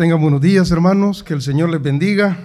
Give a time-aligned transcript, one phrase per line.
[0.00, 1.22] Tengan buenos días, hermanos.
[1.22, 2.38] Que el Señor les bendiga.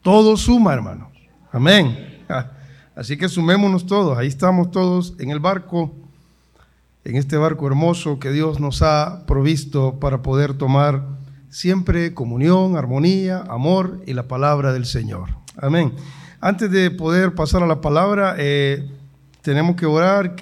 [0.00, 1.08] Todo suma, hermanos.
[1.52, 2.24] Amén.
[2.96, 4.16] Así que sumémonos todos.
[4.16, 5.94] Ahí estamos todos en el barco,
[7.04, 11.04] en este barco hermoso que Dios nos ha provisto para poder tomar
[11.50, 15.28] siempre comunión, armonía, amor y la palabra del Señor.
[15.58, 15.92] Amén.
[16.40, 18.90] Antes de poder pasar a la palabra, eh,
[19.42, 20.34] tenemos que orar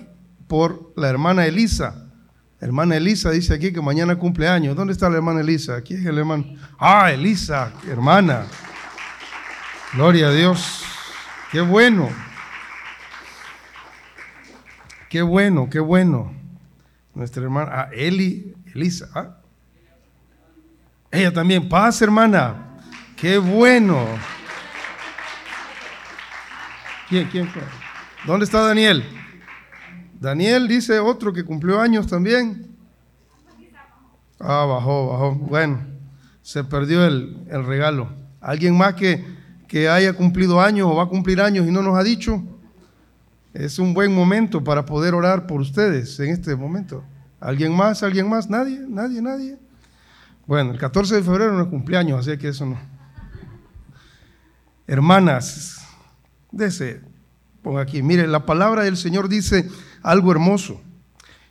[0.46, 2.07] por la hermana Elisa.
[2.60, 4.74] Hermana Elisa dice aquí que mañana cumple años.
[4.74, 5.76] ¿Dónde está la hermana Elisa?
[5.76, 6.44] Aquí es el hermano.
[6.78, 8.46] Ah, Elisa, hermana.
[9.94, 10.82] Gloria a Dios.
[11.52, 12.10] Qué bueno.
[15.08, 16.34] Qué bueno, qué bueno.
[17.14, 19.08] Nuestra hermana, ah, Eli, Elisa.
[19.14, 19.36] Ah.
[21.12, 21.68] Ella también.
[21.68, 22.80] Paz, hermana.
[23.16, 24.04] Qué bueno.
[27.08, 27.62] ¿Quién, quién fue?
[28.26, 29.17] ¿Dónde está Daniel?
[30.20, 32.66] Daniel dice otro que cumplió años también.
[34.40, 35.34] Ah, bajó, bajó.
[35.34, 35.80] Bueno,
[36.42, 38.08] se perdió el, regalo.
[38.40, 39.24] ¿Alguien más que,
[39.66, 42.42] que haya cumplido años o va a cumplir años y no nos ha dicho?
[43.54, 47.04] Es un buen momento para poder orar por ustedes en este momento.
[47.40, 48.02] ¿Alguien más?
[48.02, 48.48] ¿Alguien más?
[48.48, 48.80] ¿Nadie?
[48.88, 49.22] ¿Nadie?
[49.22, 49.58] ¿Nadie?
[50.46, 52.78] Bueno, el 14 de febrero no es cumpleaños, así que eso no.
[54.86, 55.86] Hermanas,
[56.58, 57.02] ese
[57.62, 59.68] ponga aquí, mire, la palabra del Señor dice,
[60.02, 60.80] algo hermoso.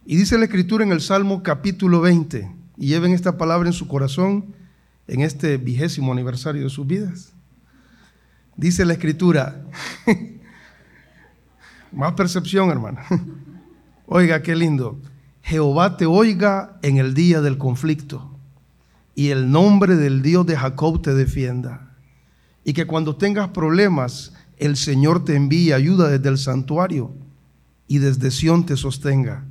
[0.05, 3.87] Y dice la escritura en el Salmo capítulo 20, y lleven esta palabra en su
[3.87, 4.53] corazón
[5.07, 7.33] en este vigésimo aniversario de sus vidas.
[8.55, 9.63] Dice la escritura,
[11.91, 13.05] más percepción hermana.
[14.05, 14.99] Oiga, qué lindo.
[15.41, 18.37] Jehová te oiga en el día del conflicto
[19.15, 21.95] y el nombre del Dios de Jacob te defienda.
[22.63, 27.13] Y que cuando tengas problemas, el Señor te envíe ayuda desde el santuario
[27.87, 29.45] y desde Sión te sostenga.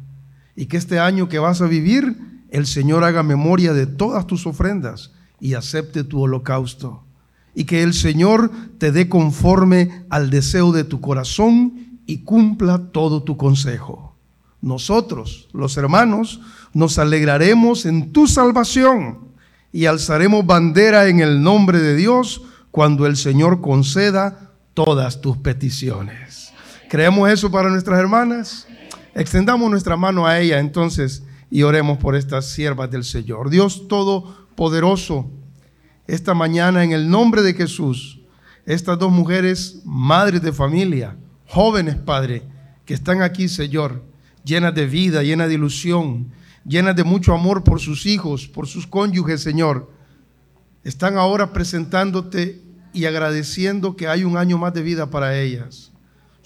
[0.54, 2.16] Y que este año que vas a vivir,
[2.50, 7.02] el Señor haga memoria de todas tus ofrendas y acepte tu holocausto.
[7.54, 13.22] Y que el Señor te dé conforme al deseo de tu corazón y cumpla todo
[13.22, 14.14] tu consejo.
[14.60, 16.40] Nosotros, los hermanos,
[16.72, 19.18] nos alegraremos en tu salvación
[19.72, 26.45] y alzaremos bandera en el nombre de Dios cuando el Señor conceda todas tus peticiones.
[26.88, 28.68] ¿Creemos eso para nuestras hermanas?
[29.12, 33.50] Extendamos nuestra mano a ella entonces y oremos por estas siervas del Señor.
[33.50, 35.28] Dios Todopoderoso,
[36.06, 38.20] esta mañana en el nombre de Jesús,
[38.66, 41.16] estas dos mujeres, madres de familia,
[41.48, 42.44] jóvenes, Padre,
[42.84, 44.04] que están aquí, Señor,
[44.44, 46.30] llenas de vida, llenas de ilusión,
[46.64, 49.90] llenas de mucho amor por sus hijos, por sus cónyuges, Señor,
[50.84, 55.90] están ahora presentándote y agradeciendo que hay un año más de vida para ellas.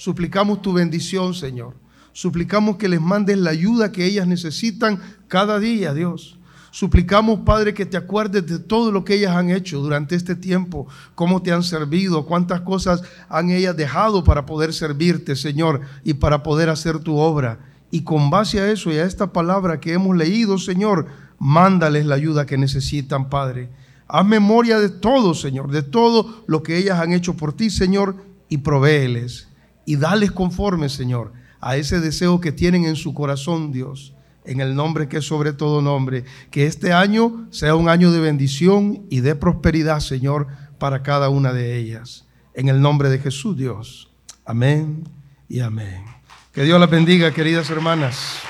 [0.00, 1.74] Suplicamos tu bendición, Señor.
[2.14, 6.38] Suplicamos que les mandes la ayuda que ellas necesitan cada día, Dios.
[6.70, 10.88] Suplicamos, Padre, que te acuerdes de todo lo que ellas han hecho durante este tiempo,
[11.14, 16.42] cómo te han servido, cuántas cosas han ellas dejado para poder servirte, Señor, y para
[16.42, 17.58] poder hacer tu obra.
[17.90, 22.14] Y con base a eso y a esta palabra que hemos leído, Señor, mándales la
[22.14, 23.68] ayuda que necesitan, Padre.
[24.08, 28.16] Haz memoria de todo, Señor, de todo lo que ellas han hecho por ti, Señor,
[28.48, 29.49] y provéeles
[29.84, 34.14] y dales conforme, Señor, a ese deseo que tienen en su corazón, Dios,
[34.44, 36.24] en el nombre que es sobre todo nombre.
[36.50, 40.48] Que este año sea un año de bendición y de prosperidad, Señor,
[40.78, 42.26] para cada una de ellas.
[42.54, 44.10] En el nombre de Jesús, Dios.
[44.44, 45.08] Amén
[45.48, 46.04] y amén.
[46.52, 48.40] Que Dios las bendiga, queridas hermanas.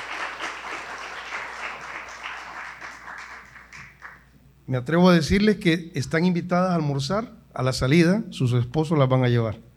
[4.66, 9.08] Me atrevo a decirles que están invitadas a almorzar a la salida, sus esposos las
[9.08, 9.69] van a llevar.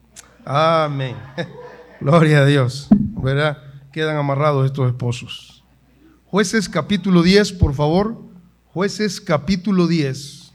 [0.45, 1.15] Amén.
[2.01, 2.87] Gloria a Dios.
[2.91, 3.57] ¿Verdad?
[3.91, 5.63] Quedan amarrados estos esposos.
[6.25, 8.21] Jueces capítulo 10, por favor.
[8.73, 10.51] Jueces capítulo 10.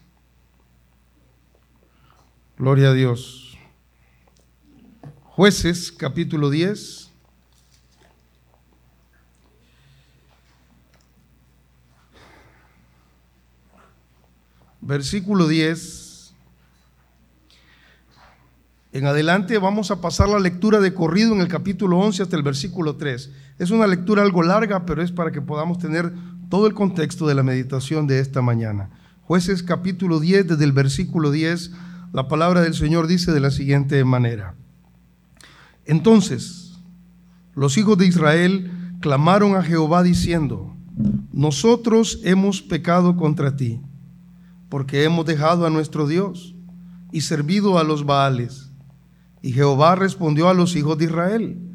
[2.59, 3.57] Gloria a Dios.
[5.23, 7.11] Jueces capítulo 10.
[14.81, 16.08] Versículo 10.
[18.91, 22.43] En adelante vamos a pasar la lectura de corrido en el capítulo 11 hasta el
[22.43, 23.31] versículo 3.
[23.59, 26.11] Es una lectura algo larga, pero es para que podamos tener
[26.49, 28.89] todo el contexto de la meditación de esta mañana.
[29.25, 31.73] Jueces capítulo 10, desde el versículo 10,
[32.15, 34.55] la palabra del Señor dice de la siguiente manera.
[35.85, 36.79] Entonces,
[37.55, 38.71] los hijos de Israel
[39.01, 40.75] clamaron a Jehová diciendo,
[41.31, 43.83] nosotros hemos pecado contra ti,
[44.71, 46.55] porque hemos dejado a nuestro Dios
[47.13, 48.68] y servido a los Baales.
[49.43, 51.69] Y Jehová respondió a los hijos de Israel,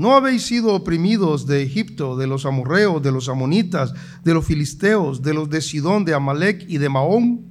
[0.00, 3.92] ¿No habéis sido oprimidos de Egipto, de los amorreos, de los amonitas,
[4.24, 7.44] de los filisteos, de los de Sidón, de Amalek y de Mahón?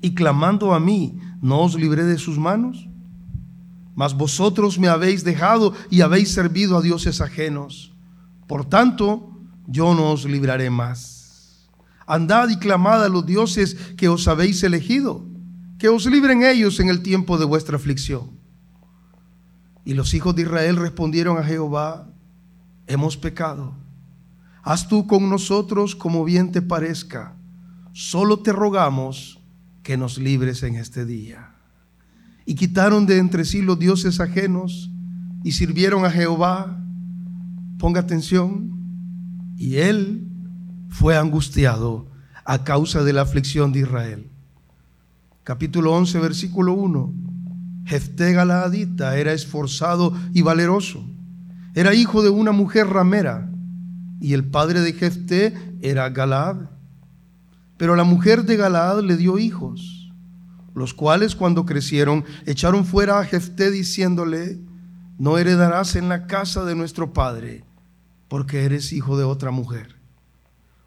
[0.00, 2.88] Y clamando a mí, ¿no os libré de sus manos?
[3.94, 7.92] Mas vosotros me habéis dejado y habéis servido a dioses ajenos.
[8.46, 11.68] Por tanto, yo no os libraré más.
[12.06, 15.26] Andad y clamad a los dioses que os habéis elegido,
[15.78, 18.41] que os libren ellos en el tiempo de vuestra aflicción.
[19.84, 22.08] Y los hijos de Israel respondieron a Jehová,
[22.86, 23.74] hemos pecado.
[24.62, 27.34] Haz tú con nosotros como bien te parezca.
[27.92, 29.40] Solo te rogamos
[29.82, 31.50] que nos libres en este día.
[32.46, 34.90] Y quitaron de entre sí los dioses ajenos
[35.42, 36.78] y sirvieron a Jehová.
[37.78, 38.70] Ponga atención.
[39.56, 40.28] Y él
[40.88, 42.06] fue angustiado
[42.44, 44.30] a causa de la aflicción de Israel.
[45.44, 47.31] Capítulo 11, versículo 1.
[47.84, 51.04] Jefté Galaadita era esforzado y valeroso.
[51.74, 53.50] Era hijo de una mujer ramera
[54.20, 56.68] y el padre de Jefté era Galaad.
[57.76, 60.12] Pero la mujer de Galaad le dio hijos,
[60.74, 64.60] los cuales cuando crecieron echaron fuera a Jefté diciéndole,
[65.18, 67.64] no heredarás en la casa de nuestro padre,
[68.28, 69.96] porque eres hijo de otra mujer.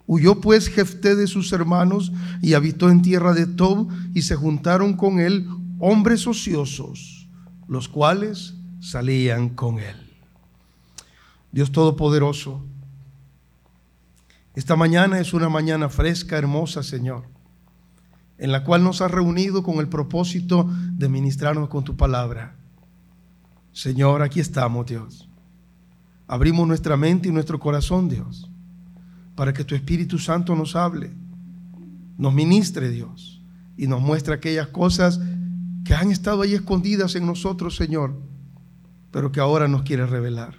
[0.07, 2.11] Huyó pues Jefté de sus hermanos
[2.41, 5.47] y habitó en tierra de Tob y se juntaron con él
[5.87, 7.29] hombres ociosos,
[7.67, 9.95] los cuales salían con él.
[11.51, 12.63] Dios Todopoderoso,
[14.55, 17.25] esta mañana es una mañana fresca, hermosa, Señor,
[18.39, 22.55] en la cual nos has reunido con el propósito de ministrarnos con tu palabra.
[23.71, 25.29] Señor, aquí estamos, Dios.
[26.27, 28.49] Abrimos nuestra mente y nuestro corazón, Dios,
[29.35, 31.11] para que tu Espíritu Santo nos hable,
[32.17, 33.43] nos ministre, Dios,
[33.77, 35.19] y nos muestre aquellas cosas
[35.85, 38.19] que han estado ahí escondidas en nosotros, Señor,
[39.11, 40.55] pero que ahora nos quiere revelar.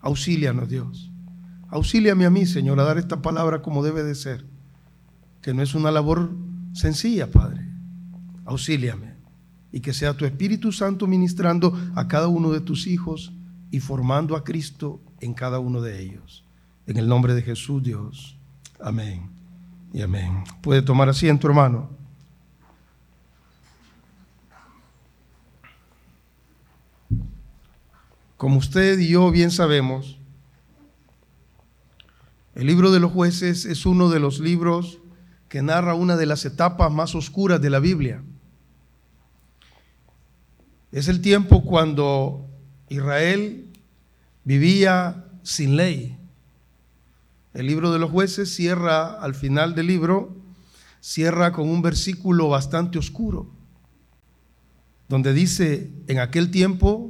[0.00, 1.10] Auxílianos, Dios.
[1.70, 4.44] Auxíliame a mí, Señor, a dar esta palabra como debe de ser,
[5.42, 6.30] que no es una labor
[6.74, 7.66] sencilla, Padre.
[8.44, 9.16] Auxíliame
[9.72, 13.32] y que sea tu Espíritu Santo ministrando a cada uno de tus hijos
[13.70, 16.44] y formando a Cristo en cada uno de ellos.
[16.86, 18.38] En el nombre de Jesús, Dios.
[18.80, 19.30] Amén
[19.92, 20.44] y amén.
[20.62, 21.97] Puede tomar asiento, hermano.
[28.38, 30.16] Como usted y yo bien sabemos,
[32.54, 35.00] el libro de los jueces es uno de los libros
[35.48, 38.22] que narra una de las etapas más oscuras de la Biblia.
[40.92, 42.46] Es el tiempo cuando
[42.88, 43.66] Israel
[44.44, 46.16] vivía sin ley.
[47.54, 50.36] El libro de los jueces cierra al final del libro,
[51.00, 53.50] cierra con un versículo bastante oscuro,
[55.08, 57.07] donde dice, en aquel tiempo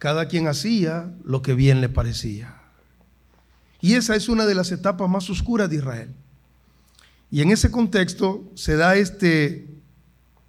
[0.00, 2.58] cada quien hacía lo que bien le parecía.
[3.82, 6.14] Y esa es una de las etapas más oscuras de Israel.
[7.30, 9.68] Y en ese contexto se da este,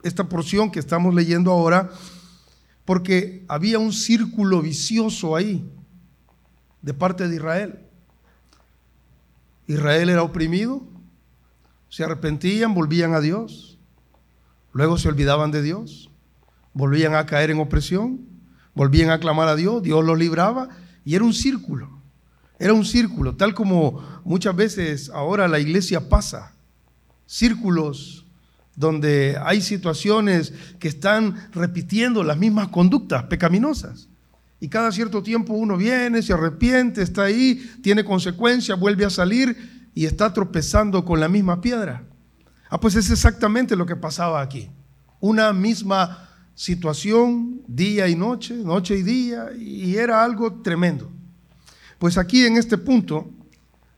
[0.03, 1.89] esta porción que estamos leyendo ahora,
[2.85, 5.69] porque había un círculo vicioso ahí
[6.81, 7.79] de parte de Israel.
[9.67, 10.81] Israel era oprimido,
[11.89, 13.77] se arrepentían, volvían a Dios,
[14.71, 16.09] luego se olvidaban de Dios,
[16.73, 18.30] volvían a caer en opresión,
[18.73, 20.69] volvían a clamar a Dios, Dios los libraba
[21.03, 22.01] y era un círculo.
[22.59, 26.53] Era un círculo, tal como muchas veces ahora la iglesia pasa.
[27.25, 28.25] Círculos
[28.75, 34.09] donde hay situaciones que están repitiendo las mismas conductas pecaminosas.
[34.59, 39.89] Y cada cierto tiempo uno viene, se arrepiente, está ahí, tiene consecuencias, vuelve a salir
[39.95, 42.03] y está tropezando con la misma piedra.
[42.69, 44.69] Ah, pues es exactamente lo que pasaba aquí.
[45.19, 51.09] Una misma situación día y noche, noche y día, y era algo tremendo.
[51.99, 53.29] Pues aquí en este punto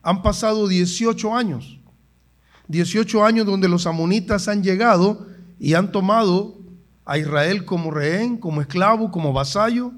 [0.02, 1.80] han pasado 18 años,
[2.68, 5.28] 18 años donde los amonitas han llegado
[5.60, 6.58] y han tomado
[7.06, 9.94] a Israel como rehén, como esclavo, como vasallo,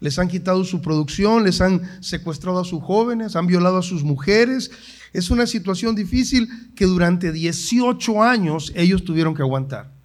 [0.00, 4.04] les han quitado su producción, les han secuestrado a sus jóvenes, han violado a sus
[4.04, 4.70] mujeres.
[5.12, 9.97] Es una situación difícil que durante 18 años ellos tuvieron que aguantar.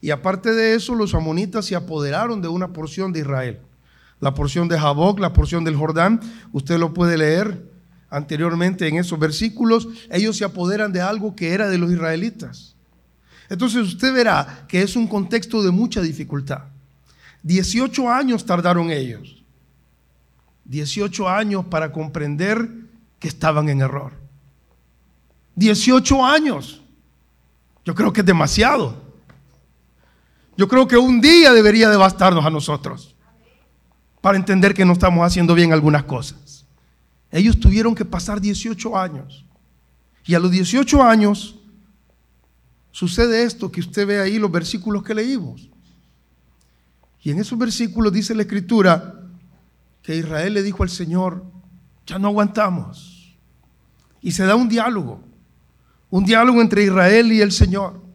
[0.00, 3.60] Y aparte de eso, los amonitas se apoderaron de una porción de Israel.
[4.20, 6.20] La porción de Jaboc, la porción del Jordán,
[6.52, 7.70] usted lo puede leer
[8.10, 9.88] anteriormente en esos versículos.
[10.10, 12.74] Ellos se apoderan de algo que era de los israelitas.
[13.48, 16.64] Entonces usted verá que es un contexto de mucha dificultad.
[17.42, 19.44] 18 años tardaron ellos.
[20.64, 22.68] 18 años para comprender
[23.18, 24.12] que estaban en error.
[25.54, 26.82] 18 años.
[27.84, 29.05] Yo creo que es demasiado.
[30.56, 33.14] Yo creo que un día debería de bastarnos a nosotros
[34.20, 36.64] para entender que no estamos haciendo bien algunas cosas.
[37.30, 39.44] Ellos tuvieron que pasar 18 años.
[40.24, 41.56] Y a los 18 años
[42.90, 45.68] sucede esto que usted ve ahí, los versículos que leímos.
[47.22, 49.20] Y en esos versículos dice la escritura
[50.02, 51.44] que Israel le dijo al Señor,
[52.06, 53.36] ya no aguantamos.
[54.22, 55.20] Y se da un diálogo,
[56.08, 58.05] un diálogo entre Israel y el Señor.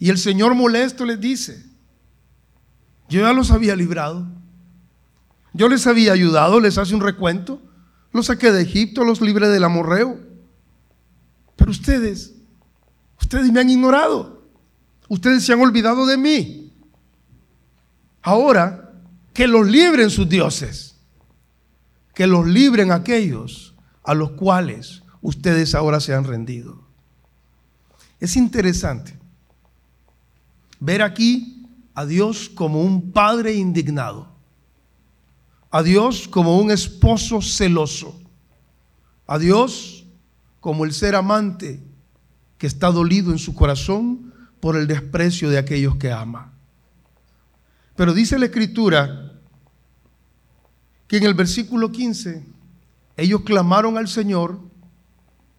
[0.00, 1.62] Y el Señor molesto les dice,
[3.10, 4.26] yo ya los había librado.
[5.52, 7.60] Yo les había ayudado, les hace un recuento.
[8.10, 10.18] Los saqué de Egipto, los libré del amorreo.
[11.54, 12.32] Pero ustedes,
[13.20, 14.42] ustedes me han ignorado.
[15.06, 16.72] Ustedes se han olvidado de mí.
[18.22, 18.92] Ahora,
[19.34, 20.96] que los libren sus dioses.
[22.14, 26.88] Que los libren aquellos a los cuales ustedes ahora se han rendido.
[28.18, 29.19] Es interesante
[30.80, 34.28] ver aquí a Dios como un padre indignado,
[35.70, 38.18] a Dios como un esposo celoso,
[39.26, 40.06] a Dios
[40.58, 41.82] como el ser amante
[42.58, 46.52] que está dolido en su corazón por el desprecio de aquellos que ama.
[47.96, 49.32] Pero dice la escritura
[51.06, 52.44] que en el versículo 15
[53.16, 54.60] ellos clamaron al Señor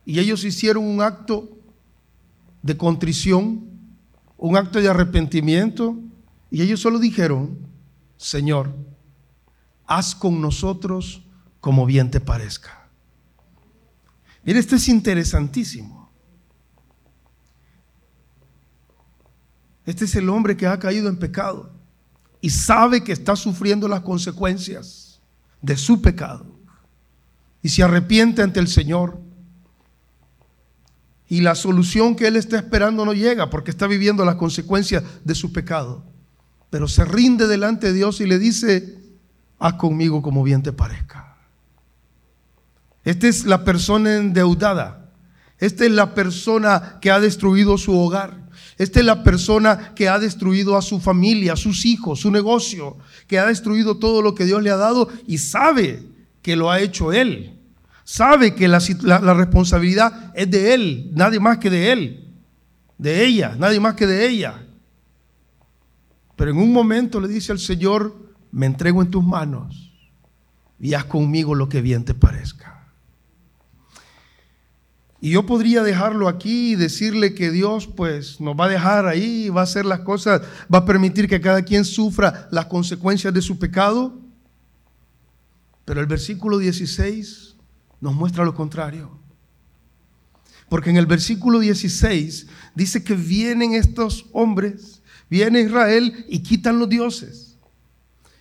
[0.05, 1.49] y ellos hicieron un acto
[2.63, 3.70] de contrición,
[4.41, 5.99] un acto de arrepentimiento
[6.49, 7.59] y ellos solo dijeron,
[8.17, 8.75] Señor,
[9.85, 11.21] haz con nosotros
[11.59, 12.89] como bien te parezca.
[14.43, 16.09] Mire, esto es interesantísimo.
[19.85, 21.71] Este es el hombre que ha caído en pecado
[22.41, 25.21] y sabe que está sufriendo las consecuencias
[25.61, 26.47] de su pecado
[27.61, 29.21] y se arrepiente ante el Señor.
[31.31, 35.33] Y la solución que él está esperando no llega porque está viviendo las consecuencias de
[35.33, 36.11] su pecado
[36.71, 38.97] pero se rinde delante de Dios y le dice,
[39.59, 41.35] haz conmigo como bien te parezca.
[43.03, 45.11] Esta es la persona endeudada.
[45.59, 48.49] Esta es la persona que ha destruido su hogar.
[48.77, 52.97] Esta es la persona que ha destruido a su familia, a sus hijos, su negocio,
[53.27, 56.03] que ha destruido todo lo que Dios le ha dado y sabe
[56.41, 57.59] que lo ha hecho Él.
[58.11, 58.79] Sabe que la,
[59.33, 62.27] responsabilidad es de Él, nadie más que de Él.
[62.97, 64.67] De ella, nadie más que de ella.
[66.35, 68.13] Pero en un momento le dice al Señor,
[68.51, 69.93] me entrego en tus manos
[70.77, 72.85] y haz conmigo lo que bien te parezca.
[75.21, 79.47] Y yo podría dejarlo aquí y decirle que Dios pues nos va a dejar ahí,
[79.47, 80.41] va a hacer las cosas,
[80.71, 84.19] va a permitir que cada quien sufra las consecuencias de su pecado.
[85.85, 87.50] Pero el versículo 16
[88.01, 89.17] nos muestra lo contrario.
[90.67, 96.89] Porque en el versículo 16 dice que vienen estos hombres Viene Israel y quitan los
[96.89, 97.57] dioses.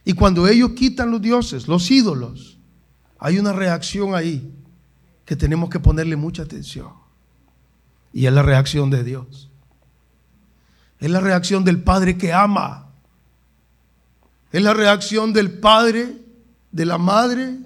[0.04, 2.58] Y cuando ellos quitan los dioses, los ídolos,
[3.16, 4.52] hay una reacción ahí
[5.24, 6.88] que tenemos que ponerle mucha atención.
[8.12, 9.52] Y es la reacción de Dios.
[10.98, 12.88] Es la reacción del Padre que ama.
[14.50, 16.16] Es la reacción del Padre,
[16.72, 17.56] de la Madre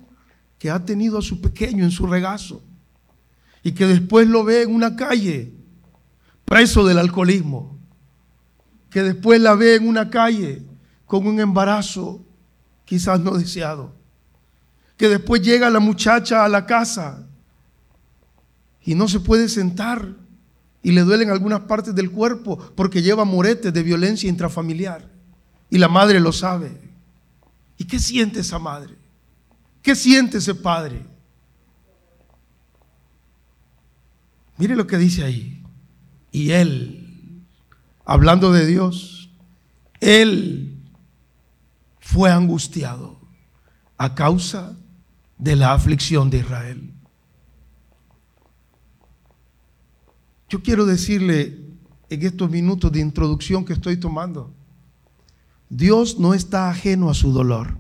[0.65, 2.63] que ha tenido a su pequeño en su regazo.
[3.63, 5.53] Y que después lo ve en una calle,
[6.47, 7.79] preso del alcoholismo
[8.89, 10.63] que después la ve en una calle
[11.05, 12.25] con un embarazo
[12.87, 13.95] quizás no deseado,
[14.97, 17.27] que después llega la muchacha a la casa
[18.85, 20.15] y no se puede sentar
[20.83, 25.11] y le duelen algunas partes del cuerpo porque lleva moretes de violencia intrafamiliar
[25.69, 26.81] y la madre lo sabe.
[27.77, 29.04] ¿Y qué siente esa madre?
[29.85, 31.07] ¿Qué siente ese padre?
[34.59, 35.63] Mire lo que dice ahí.
[36.33, 37.05] Y él
[38.05, 39.31] hablando de Dios,
[40.01, 40.79] Él
[41.99, 43.19] fue angustiado
[43.97, 44.77] a causa
[45.39, 46.93] de la aflicción de Israel.
[50.49, 51.59] Yo quiero decirle
[52.11, 54.53] en estos minutos de introducción que estoy tomando,
[55.71, 57.79] Dios no está ajeno a su dolor.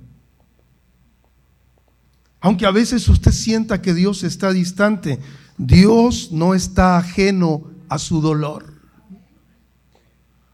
[2.45, 5.19] Aunque a veces usted sienta que Dios está distante,
[5.57, 8.75] Dios no está ajeno a su dolor.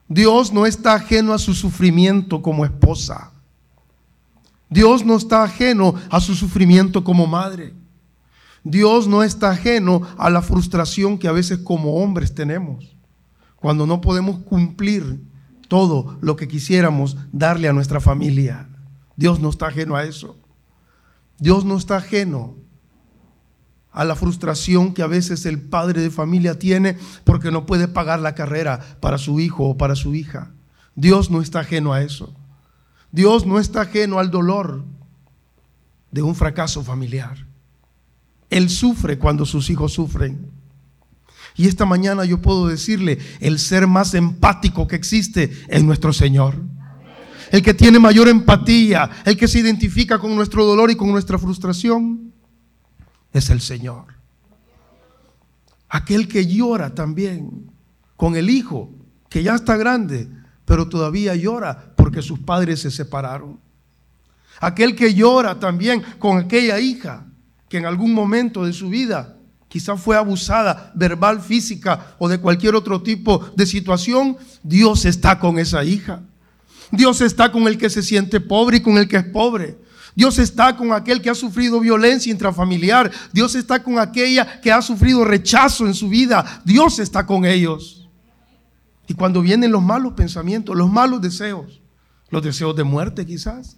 [0.07, 3.33] Dios no está ajeno a su sufrimiento como esposa.
[4.69, 7.75] Dios no está ajeno a su sufrimiento como madre.
[8.63, 12.97] Dios no está ajeno a la frustración que a veces como hombres tenemos
[13.57, 15.21] cuando no podemos cumplir
[15.67, 18.69] todo lo que quisiéramos darle a nuestra familia.
[19.17, 20.40] Dios no está ajeno a eso.
[21.41, 22.55] Dios no está ajeno
[23.91, 28.21] a la frustración que a veces el padre de familia tiene porque no puede pagar
[28.21, 30.53] la carrera para su hijo o para su hija.
[30.95, 32.33] Dios no está ajeno a eso.
[33.11, 34.85] Dios no está ajeno al dolor
[36.13, 37.47] de un fracaso familiar.
[38.51, 40.51] Él sufre cuando sus hijos sufren.
[41.57, 46.57] Y esta mañana yo puedo decirle, el ser más empático que existe es nuestro Señor.
[47.51, 51.37] El que tiene mayor empatía, el que se identifica con nuestro dolor y con nuestra
[51.37, 52.33] frustración,
[53.33, 54.05] es el Señor.
[55.89, 57.73] Aquel que llora también
[58.17, 58.91] con el hijo,
[59.29, 60.29] que ya está grande,
[60.65, 63.59] pero todavía llora porque sus padres se separaron.
[64.61, 67.27] Aquel que llora también con aquella hija
[67.69, 72.77] que en algún momento de su vida quizás fue abusada verbal, física o de cualquier
[72.77, 76.23] otro tipo de situación, Dios está con esa hija.
[76.91, 79.79] Dios está con el que se siente pobre y con el que es pobre.
[80.15, 83.11] Dios está con aquel que ha sufrido violencia intrafamiliar.
[83.33, 86.63] Dios está con aquella que ha sufrido rechazo en su vida.
[86.65, 88.09] Dios está con ellos.
[89.07, 91.81] Y cuando vienen los malos pensamientos, los malos deseos,
[92.29, 93.77] los deseos de muerte quizás,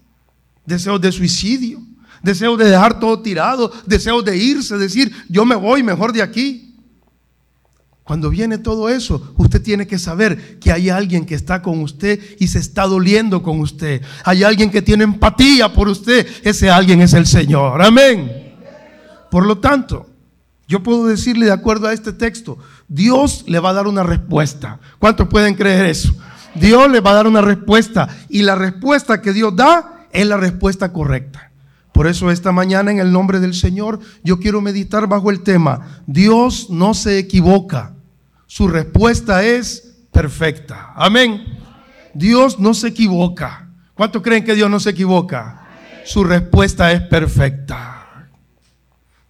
[0.66, 1.80] deseos de suicidio,
[2.22, 6.71] deseos de dejar todo tirado, deseos de irse, decir, yo me voy mejor de aquí.
[8.12, 12.20] Cuando viene todo eso, usted tiene que saber que hay alguien que está con usted
[12.38, 14.02] y se está doliendo con usted.
[14.26, 16.26] Hay alguien que tiene empatía por usted.
[16.44, 17.80] Ese alguien es el Señor.
[17.80, 18.52] Amén.
[19.30, 20.10] Por lo tanto,
[20.68, 24.78] yo puedo decirle de acuerdo a este texto, Dios le va a dar una respuesta.
[24.98, 26.14] ¿Cuántos pueden creer eso?
[26.54, 30.36] Dios le va a dar una respuesta y la respuesta que Dios da es la
[30.36, 31.50] respuesta correcta.
[31.92, 36.02] Por eso esta mañana en el nombre del Señor yo quiero meditar bajo el tema,
[36.06, 37.94] Dios no se equivoca,
[38.52, 40.92] su respuesta es perfecta.
[40.94, 41.58] Amén.
[42.12, 43.70] Dios no se equivoca.
[43.94, 45.66] ¿Cuántos creen que Dios no se equivoca?
[46.04, 48.28] Su respuesta es perfecta.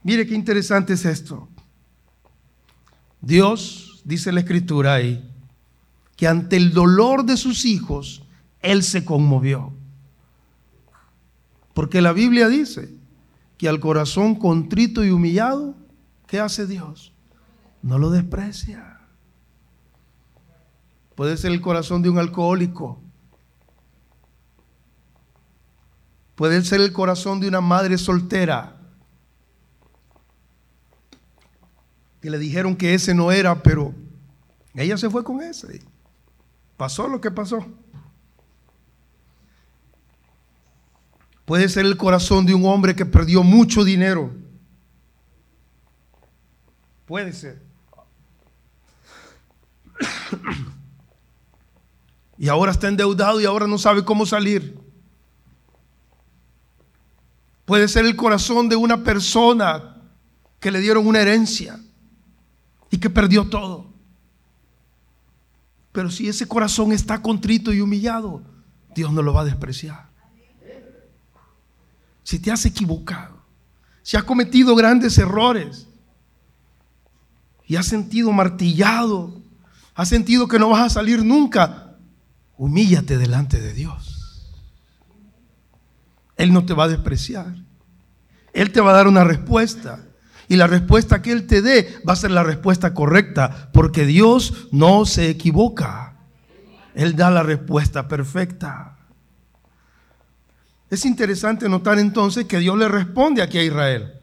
[0.02, 1.49] Mire qué interesante es esto.
[3.21, 5.33] Dios, dice la escritura ahí,
[6.17, 8.25] que ante el dolor de sus hijos,
[8.61, 9.73] Él se conmovió.
[11.75, 12.93] Porque la Biblia dice
[13.57, 15.76] que al corazón contrito y humillado,
[16.26, 17.12] ¿qué hace Dios?
[17.83, 18.92] No lo desprecia.
[21.23, 23.00] Puede ser el corazón de un alcohólico.
[26.35, 28.76] Puede ser el corazón de una madre soltera.
[32.21, 33.95] Que le dijeron que ese no era, pero
[34.75, 35.80] ella se fue con ese.
[36.76, 37.65] Pasó lo que pasó.
[41.45, 44.32] Puede ser el corazón de un hombre que perdió mucho dinero.
[47.06, 47.63] Puede ser.
[52.43, 54.76] Y ahora está endeudado y ahora no sabe cómo salir.
[57.65, 59.97] Puede ser el corazón de una persona
[60.59, 61.81] que le dieron una herencia
[62.91, 63.87] y que perdió todo.
[65.93, 68.43] Pero si ese corazón está contrito y humillado,
[68.95, 70.13] Dios no lo va a despreciar
[72.23, 73.37] si te has equivocado,
[74.02, 75.89] si has cometido grandes errores
[77.67, 79.41] y has sentido martillado,
[79.95, 81.92] has sentido que no vas a salir nunca,
[82.63, 84.47] humíllate delante de Dios.
[86.37, 87.57] Él no te va a despreciar.
[88.53, 90.07] Él te va a dar una respuesta.
[90.47, 94.69] Y la respuesta que Él te dé va a ser la respuesta correcta, porque Dios
[94.71, 96.15] no se equivoca.
[96.95, 98.97] Él da la respuesta perfecta.
[100.89, 104.21] Es interesante notar entonces que Dios le responde aquí a Israel.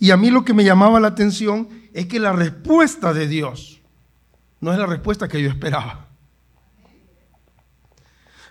[0.00, 3.80] Y a mí lo que me llamaba la atención es que la respuesta de Dios
[4.60, 6.01] no es la respuesta que yo esperaba.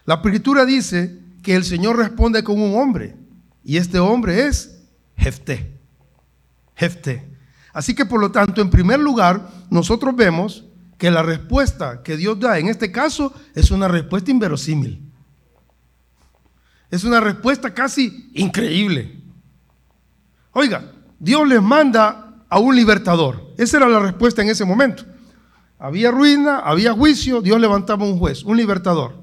[0.06, 3.16] La escritura dice que el Señor responde con un hombre
[3.64, 4.80] y este hombre es
[5.18, 5.80] Jefté.
[6.76, 7.28] Jefté.
[7.74, 10.66] Así que por lo tanto, en primer lugar, nosotros vemos
[10.98, 15.02] que la respuesta que Dios da en este caso es una respuesta inverosímil.
[16.90, 19.22] Es una respuesta casi increíble.
[20.52, 23.54] Oiga, Dios les manda a un libertador.
[23.58, 25.06] Esa era la respuesta en ese momento.
[25.80, 29.21] Había ruina, había juicio, Dios levantaba un juez, un libertador.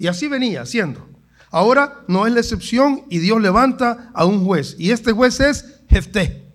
[0.00, 1.06] Y así venía siendo.
[1.50, 4.74] Ahora no es la excepción y Dios levanta a un juez.
[4.78, 6.50] Y este juez es Jefté.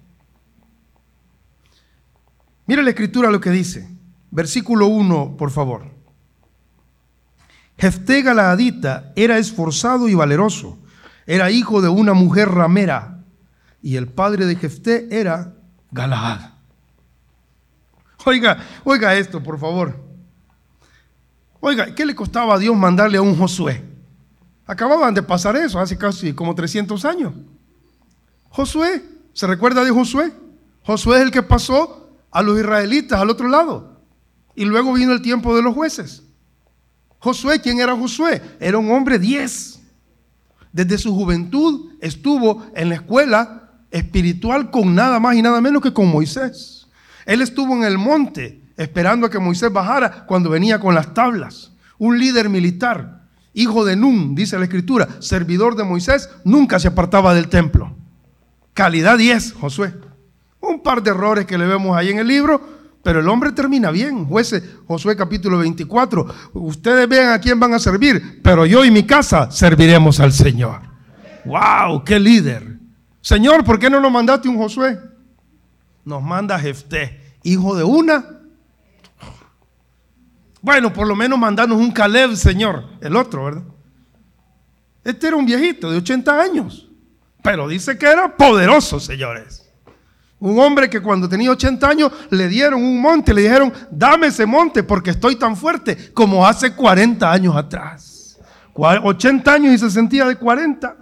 [2.66, 3.88] Mire la escritura lo que dice.
[4.32, 5.92] Versículo 1, por favor.
[7.78, 10.80] Jefté Galaadita era esforzado y valeroso.
[11.28, 13.24] Era hijo de una mujer ramera.
[13.84, 15.54] Y el padre de Jefté era
[15.92, 16.50] Galaad.
[18.26, 20.05] Oiga, oiga esto, por favor.
[21.68, 23.84] Oiga, ¿qué le costaba a Dios mandarle a un Josué?
[24.68, 27.34] Acababan de pasar eso hace casi como 300 años.
[28.50, 30.32] Josué, ¿se recuerda de Josué?
[30.84, 34.00] Josué es el que pasó a los israelitas al otro lado.
[34.54, 36.22] Y luego vino el tiempo de los jueces.
[37.18, 38.44] Josué, ¿quién era Josué?
[38.60, 39.82] Era un hombre 10.
[40.72, 45.92] Desde su juventud estuvo en la escuela espiritual con nada más y nada menos que
[45.92, 46.86] con Moisés.
[47.26, 51.72] Él estuvo en el monte esperando a que Moisés bajara cuando venía con las tablas.
[51.98, 57.34] Un líder militar, hijo de Nun, dice la escritura, servidor de Moisés, nunca se apartaba
[57.34, 57.96] del templo.
[58.74, 59.94] Calidad 10, Josué.
[60.60, 62.62] Un par de errores que le vemos ahí en el libro,
[63.02, 64.26] pero el hombre termina bien.
[64.26, 66.26] Jueces, Josué capítulo 24.
[66.54, 70.82] Ustedes vean a quién van a servir, pero yo y mi casa serviremos al Señor.
[71.46, 72.04] ¡Wow!
[72.04, 72.80] ¡Qué líder!
[73.22, 75.00] Señor, ¿por qué no nos mandaste un Josué?
[76.04, 78.35] Nos manda Jefté, hijo de una.
[80.66, 82.86] Bueno, por lo menos mandanos un Caleb, Señor.
[83.00, 83.62] El otro, ¿verdad?
[85.04, 86.90] Este era un viejito de 80 años,
[87.44, 89.64] pero dice que era poderoso, señores.
[90.40, 94.48] Un hombre que cuando tenía 80 años le dieron un monte, le dijeron, dame ese
[94.48, 98.40] monte porque estoy tan fuerte como hace 40 años atrás.
[98.74, 100.98] 80 años y se sentía de 40.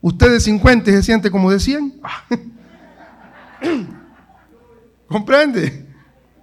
[0.00, 2.00] Usted de 50 y se siente como de 100.
[5.06, 5.86] ¿Comprende?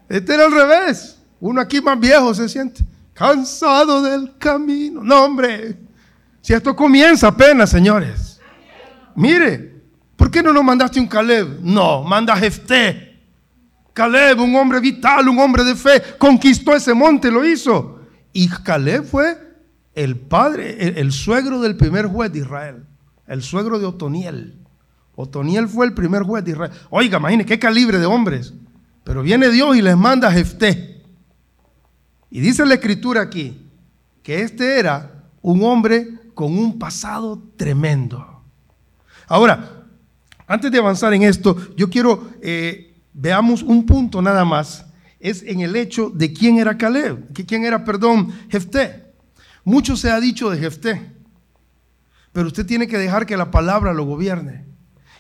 [0.07, 1.18] Este era al revés.
[1.39, 5.03] Uno aquí más viejo se siente cansado del camino.
[5.03, 5.77] No, hombre.
[6.41, 8.39] Si esto comienza apenas, señores.
[9.15, 9.79] Mire,
[10.19, 11.61] ¿Por qué no nos mandaste un Caleb?
[11.61, 13.17] No, manda Jefté.
[13.93, 18.01] Caleb, un hombre vital, un hombre de fe, conquistó ese monte, lo hizo.
[18.33, 19.37] Y Caleb fue
[19.95, 22.85] el padre, el, suegro del primer juez de Israel,
[23.27, 24.57] el suegro de Otoniel.
[25.15, 26.71] Otoniel fue el primer juez de Israel.
[26.89, 28.53] Oiga, imagínese qué calibre de hombres.
[29.05, 30.98] Pero viene Dios y les manda a Jefté.
[32.29, 33.65] Y dice la escritura aquí
[34.23, 38.43] que este era un hombre con un pasado tremendo.
[39.27, 39.85] Ahora,
[40.47, 44.85] antes de avanzar en esto, yo quiero, eh, veamos un punto nada más,
[45.19, 49.13] es en el hecho de quién era Caleb, quién era, perdón, Jefté.
[49.63, 51.11] Mucho se ha dicho de Jefté,
[52.31, 54.65] pero usted tiene que dejar que la palabra lo gobierne.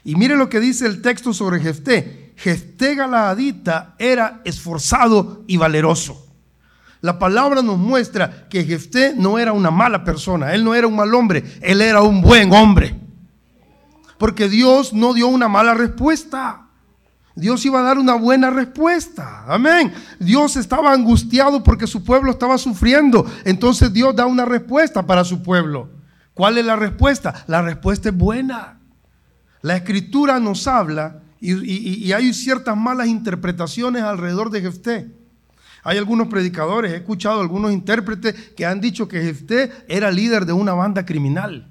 [0.03, 2.33] Y mire lo que dice el texto sobre Jefté.
[2.37, 6.28] Jefté Galaadita era esforzado y valeroso.
[7.01, 10.95] La palabra nos muestra que Jefté no era una mala persona, él no era un
[10.95, 12.99] mal hombre, él era un buen hombre
[14.19, 16.67] porque Dios no dio una mala respuesta.
[17.35, 19.45] Dios iba a dar una buena respuesta.
[19.47, 19.93] Amén.
[20.19, 23.25] Dios estaba angustiado porque su pueblo estaba sufriendo.
[23.45, 25.89] Entonces Dios da una respuesta para su pueblo.
[26.33, 27.45] ¿Cuál es la respuesta?
[27.47, 28.81] La respuesta es buena.
[29.61, 35.18] La escritura nos habla y, hay ciertas malas interpretaciones alrededor de Jefté.
[35.89, 40.53] Hay algunos predicadores, he escuchado algunos intérpretes que han dicho que Jefté era líder de
[40.53, 41.67] una banda criminal.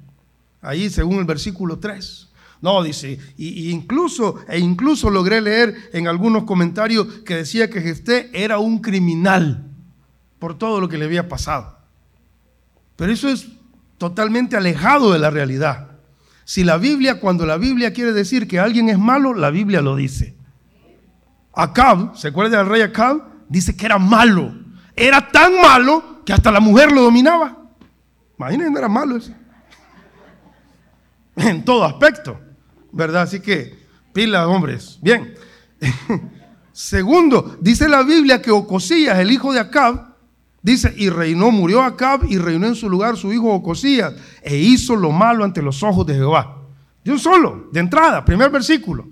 [0.61, 2.29] Ahí según el versículo 3.
[2.61, 8.29] No, dice, y, incluso, e incluso logré leer en algunos comentarios que decía que Jefté
[8.33, 9.71] era un criminal
[10.41, 11.79] por todo lo que le había pasado.
[12.97, 13.47] Pero eso es
[13.99, 15.93] totalmente alejado de la realidad.
[16.45, 19.95] Si la Biblia, cuando la Biblia quiere decir que alguien es malo, la Biblia lo
[19.95, 20.35] dice.
[21.55, 23.38] Acab, ¿se acuerda del rey Acab?
[23.49, 24.55] Dice que era malo.
[24.95, 27.57] Era tan malo que hasta la mujer lo dominaba.
[28.39, 29.33] Imagínense, era malo eso.
[31.37, 32.39] En todo aspecto.
[32.93, 33.23] ¿verdad?
[33.23, 33.79] Así que,
[34.13, 34.99] pila, hombres.
[35.03, 35.35] Bien.
[36.73, 40.15] Segundo, dice la Biblia que Ocosías, el hijo de Acab,
[40.63, 44.95] dice, y reinó, murió Acab y reinó en su lugar su hijo Ocosías, e hizo
[44.95, 46.57] lo malo ante los ojos de Jehová.
[47.05, 49.09] De un solo, de entrada, primer versículo.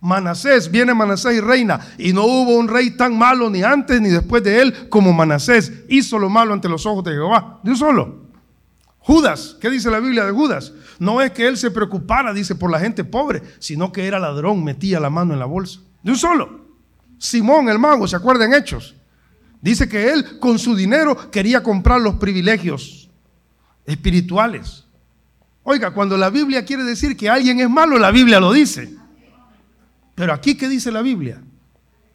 [0.00, 4.10] Manasés, viene Manasés y reina, y no hubo un rey tan malo ni antes ni
[4.10, 7.60] después de él como Manasés, hizo lo malo ante los ojos de Jehová.
[7.62, 8.26] De un solo.
[8.98, 10.72] Judas, ¿qué dice la Biblia de Judas?
[10.98, 14.64] No es que él se preocupara, dice, por la gente pobre, sino que era ladrón,
[14.64, 15.80] metía la mano en la bolsa.
[16.02, 16.66] De un solo.
[17.18, 18.96] Simón el mago, ¿se acuerdan hechos?
[19.60, 23.08] Dice que él con su dinero quería comprar los privilegios
[23.84, 24.84] espirituales.
[25.62, 28.94] Oiga, cuando la Biblia quiere decir que alguien es malo, la Biblia lo dice.
[30.16, 31.40] Pero aquí, ¿qué dice la Biblia?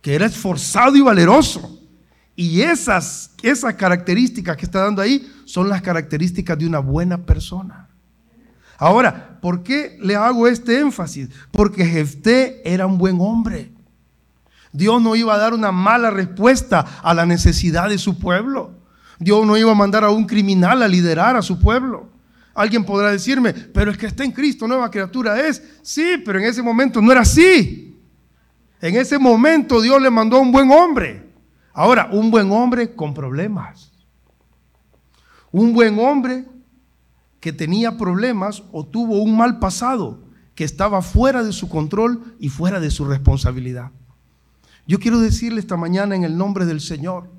[0.01, 1.79] Que era esforzado y valeroso.
[2.35, 7.87] Y esas, esas características que está dando ahí son las características de una buena persona.
[8.77, 11.29] Ahora, ¿por qué le hago este énfasis?
[11.51, 13.71] Porque Jefté era un buen hombre.
[14.73, 18.71] Dios no iba a dar una mala respuesta a la necesidad de su pueblo.
[19.19, 22.09] Dios no iba a mandar a un criminal a liderar a su pueblo.
[22.55, 25.61] Alguien podrá decirme, pero es que está en Cristo, nueva criatura es.
[25.83, 27.90] Sí, pero en ese momento no era así.
[28.81, 31.29] En ese momento Dios le mandó a un buen hombre.
[31.73, 33.91] Ahora, un buen hombre con problemas.
[35.51, 36.45] Un buen hombre
[37.39, 40.19] que tenía problemas o tuvo un mal pasado
[40.55, 43.91] que estaba fuera de su control y fuera de su responsabilidad.
[44.87, 47.29] Yo quiero decirle esta mañana en el nombre del Señor,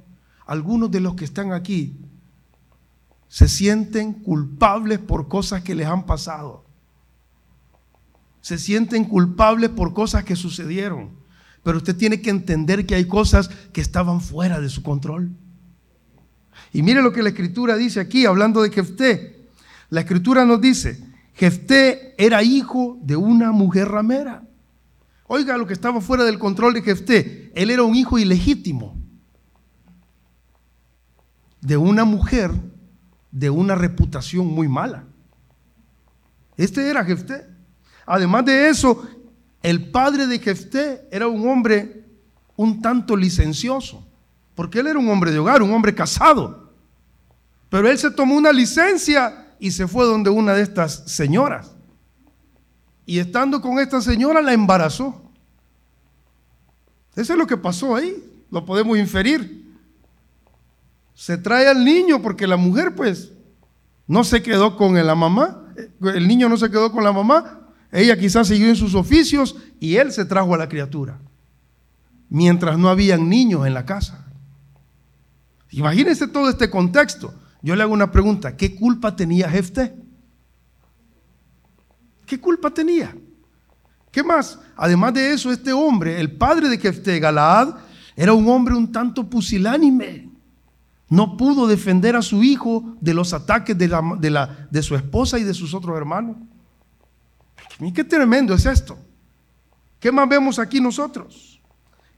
[0.47, 1.99] algunos de los que están aquí
[3.29, 6.65] se sienten culpables por cosas que les han pasado.
[8.41, 11.22] Se sienten culpables por cosas que sucedieron.
[11.63, 15.31] Pero usted tiene que entender que hay cosas que estaban fuera de su control.
[16.73, 19.49] Y mire lo que la escritura dice aquí, hablando de Jefté.
[19.91, 20.99] La escritura nos dice,
[21.35, 24.43] Jefté era hijo de una mujer ramera.
[25.27, 27.53] Oiga lo que estaba fuera del control de Jefté.
[27.55, 28.97] Él era un hijo ilegítimo
[31.61, 32.51] de una mujer
[33.31, 35.05] de una reputación muy mala.
[36.57, 37.47] Este era Jefté.
[38.05, 39.07] Además de eso,
[39.63, 42.05] el padre de Jefté era un hombre
[42.57, 44.07] un tanto licencioso,
[44.55, 46.71] porque él era un hombre de hogar, un hombre casado.
[47.69, 51.73] Pero él se tomó una licencia y se fue donde una de estas señoras.
[53.07, 55.23] Y estando con esta señora la embarazó.
[57.17, 58.15] Eso es lo que pasó ahí,
[58.51, 59.63] lo podemos inferir.
[61.15, 63.33] Se trae al niño porque la mujer pues
[64.07, 65.63] no se quedó con la mamá,
[66.01, 67.62] el niño no se quedó con la mamá,
[67.93, 71.21] ella quizás siguió en sus oficios y él se trajo a la criatura,
[72.31, 74.27] mientras no habían niños en la casa.
[75.71, 77.35] Imagínense todo este contexto.
[77.61, 79.95] Yo le hago una pregunta, ¿qué culpa tenía Jefté?
[82.27, 83.15] ¿Qué culpa tenía?
[84.11, 84.59] ¿Qué más?
[84.77, 87.77] Además de eso, este hombre, el padre de Jefté, Galaad,
[88.17, 90.31] era un hombre un tanto pusilánime.
[91.09, 95.45] No pudo defender a su hijo de los ataques de, la, de su esposa y
[95.45, 96.37] de sus otros hermanos.
[97.91, 98.99] Qué tremendo es esto.
[99.99, 101.61] ¿Qué más vemos aquí nosotros?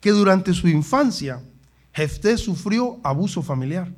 [0.00, 1.40] Que durante su infancia,
[1.92, 3.90] Jefté sufrió abuso familiar.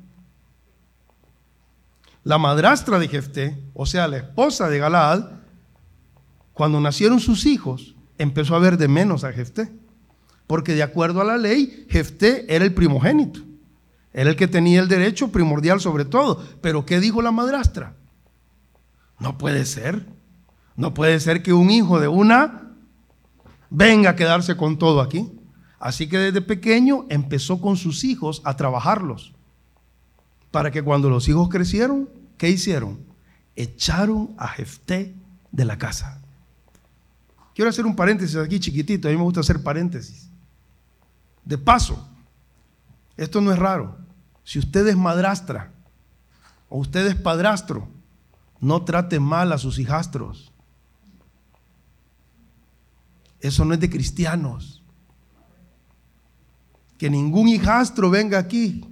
[2.23, 5.31] La madrastra de Jefté, o sea, la esposa de Galaad,
[6.53, 9.71] cuando nacieron sus hijos, empezó a ver de menos a Jefté.
[10.45, 13.41] Porque de acuerdo a la ley, Jefté era el primogénito.
[14.13, 16.43] Era el que tenía el derecho primordial sobre todo.
[16.61, 17.95] Pero ¿qué dijo la madrastra?
[19.19, 20.05] No puede ser.
[20.77, 22.71] No puede ser que un hijo de una
[23.69, 25.29] venga a quedarse con todo aquí.
[25.79, 29.33] Así que desde pequeño empezó con sus hijos a trabajarlos.
[30.51, 32.99] Para que cuando los hijos crecieron, ¿qué hicieron?
[33.55, 35.15] Echaron a Jefté
[35.51, 36.21] de la casa.
[37.53, 40.29] Quiero hacer un paréntesis aquí chiquitito, a mí me gusta hacer paréntesis.
[41.43, 42.07] De paso,
[43.15, 43.97] esto no es raro.
[44.43, 45.71] Si usted es madrastra
[46.69, 47.87] o usted es padrastro,
[48.59, 50.51] no trate mal a sus hijastros.
[53.39, 54.83] Eso no es de cristianos.
[56.97, 58.85] Que ningún hijastro venga aquí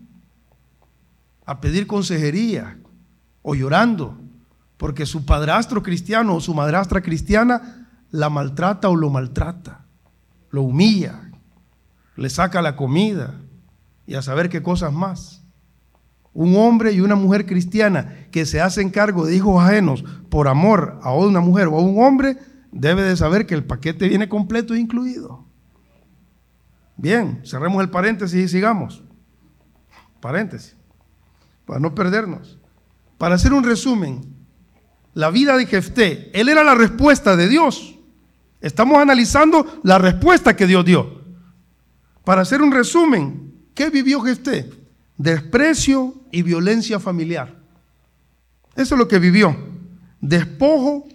[1.46, 2.78] a pedir consejería
[3.42, 4.18] o llorando
[4.78, 9.86] porque su padrastro cristiano o su madrastra cristiana la maltrata o lo maltrata,
[10.50, 11.32] lo humilla,
[12.16, 13.42] le saca la comida,
[14.08, 15.44] y a saber qué cosas más.
[16.34, 21.00] Un hombre y una mujer cristiana que se hacen cargo de hijos ajenos por amor
[21.02, 22.38] a una mujer o a un hombre,
[22.76, 25.46] debe de saber que el paquete viene completo e incluido.
[26.96, 29.04] Bien, cerremos el paréntesis y sigamos.
[30.22, 30.76] Paréntesis,
[31.66, 32.60] para no perdernos.
[33.18, 34.22] Para hacer un resumen,
[35.14, 37.96] la vida de Jefté, él era la respuesta de Dios.
[38.62, 41.24] Estamos analizando la respuesta que Dios dio.
[42.24, 44.72] Para hacer un resumen, ¿Qué vivió Jefté?
[45.18, 47.54] Desprecio y violencia familiar.
[48.76, 49.56] Eso es lo que vivió.
[50.22, 51.08] Despojo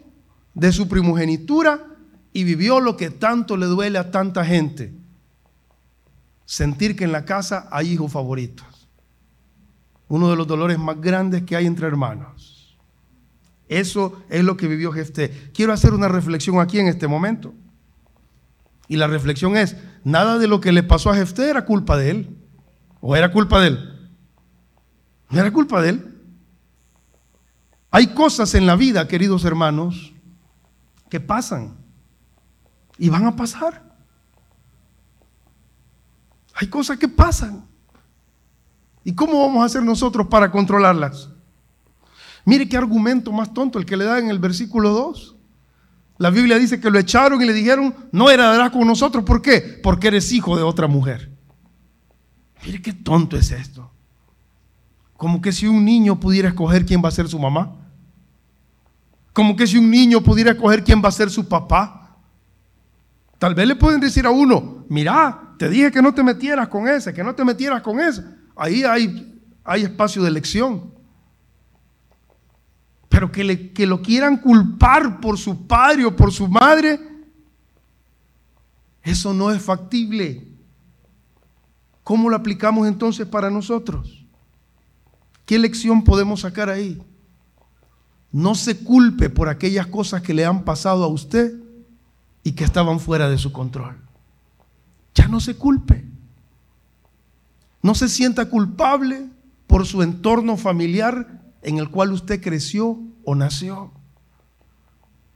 [0.61, 1.87] de su primogenitura
[2.35, 4.93] y vivió lo que tanto le duele a tanta gente.
[6.45, 8.67] Sentir que en la casa hay hijos favoritos.
[10.09, 12.79] Uno de los dolores más grandes que hay entre hermanos.
[13.69, 15.51] Eso es lo que vivió Jefté.
[15.55, 17.55] Quiero hacer una reflexión aquí en este momento.
[18.87, 22.11] Y la reflexión es, nada de lo que le pasó a Jefté era culpa de
[22.11, 22.37] él.
[23.01, 24.11] ¿O era culpa de él?
[25.31, 26.21] No era culpa de él.
[27.91, 30.13] Hay cosas en la vida, queridos hermanos,
[31.11, 31.77] que pasan
[32.97, 33.91] y van a pasar.
[36.55, 37.67] Hay cosas que pasan.
[39.05, 41.29] ¿Y cómo vamos a hacer nosotros para controlarlas?
[42.45, 45.37] Mire qué argumento más tonto el que le da en el versículo 2.
[46.19, 49.25] La Biblia dice que lo echaron y le dijeron, no heredarás con nosotros.
[49.25, 49.61] ¿Por qué?
[49.83, 51.31] Porque eres hijo de otra mujer.
[52.65, 53.91] Mire qué tonto es esto.
[55.17, 57.80] Como que si un niño pudiera escoger quién va a ser su mamá.
[59.33, 62.17] Como que si un niño pudiera escoger quién va a ser su papá.
[63.39, 66.89] Tal vez le pueden decir a uno, mira, te dije que no te metieras con
[66.89, 68.23] ese, que no te metieras con ese.
[68.57, 70.93] Ahí hay, hay espacio de elección.
[73.09, 77.01] Pero que, le, que lo quieran culpar por su padre o por su madre,
[79.03, 80.47] eso no es factible.
[82.05, 84.27] ¿Cómo lo aplicamos entonces para nosotros?
[85.47, 87.01] ¿Qué lección podemos sacar ahí?
[88.33, 91.55] No se culpe por aquellas cosas que le han pasado a usted
[92.43, 93.97] y que estaban fuera de su control.
[95.15, 96.05] Ya no se culpe.
[97.83, 99.27] No se sienta culpable
[99.67, 103.91] por su entorno familiar en el cual usted creció o nació.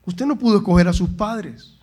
[0.06, 1.78] Usted no pudo escoger a sus padres.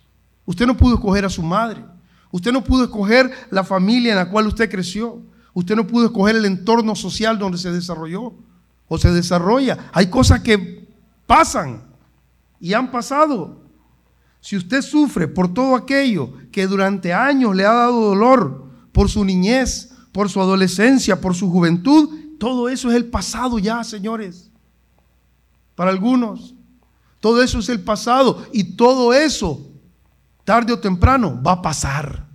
[0.46, 1.84] Usted no pudo escoger a su madre.
[2.30, 5.20] Usted no pudo escoger la familia en la cual usted creció.
[5.54, 8.34] Usted no pudo escoger el entorno social donde se desarrolló
[8.88, 9.90] o se desarrolla.
[9.92, 10.81] Hay cosas que
[11.32, 11.82] pasan
[12.60, 13.62] y han pasado.
[14.38, 19.24] Si usted sufre por todo aquello que durante años le ha dado dolor, por su
[19.24, 24.50] niñez, por su adolescencia, por su juventud, todo eso es el pasado ya, señores.
[25.74, 26.54] Para algunos,
[27.18, 29.70] todo eso es el pasado y todo eso,
[30.44, 32.28] tarde o temprano, va a pasar.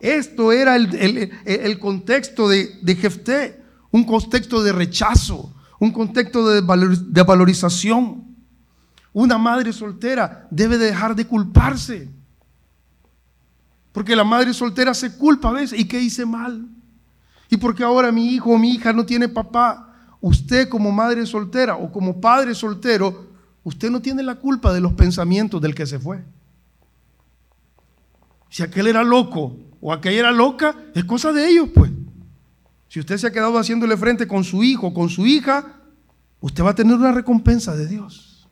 [0.00, 3.62] Esto era el, contexto de, de Jefté,
[3.92, 5.53] un contexto de rechazo,
[5.84, 8.24] un contexto de, de valorización.
[9.12, 12.08] Una madre soltera debe dejar de culparse.
[13.92, 15.78] Porque la madre soltera se culpa a veces.
[15.78, 16.66] ¿Y qué hice mal?
[17.48, 19.94] ¿Y porque ahora mi hijo o mi hija no tiene papá?
[20.20, 23.28] Usted como madre soltera o como padre soltero,
[23.62, 26.24] usted no tiene la culpa de los pensamientos del que se fue.
[28.48, 31.90] Si aquel era loco o aquella era loca, es cosa de ellos, pues.
[32.88, 35.80] Si usted se ha quedado haciéndole frente con su hijo, con su hija,
[36.40, 38.48] usted va a tener una recompensa de Dios.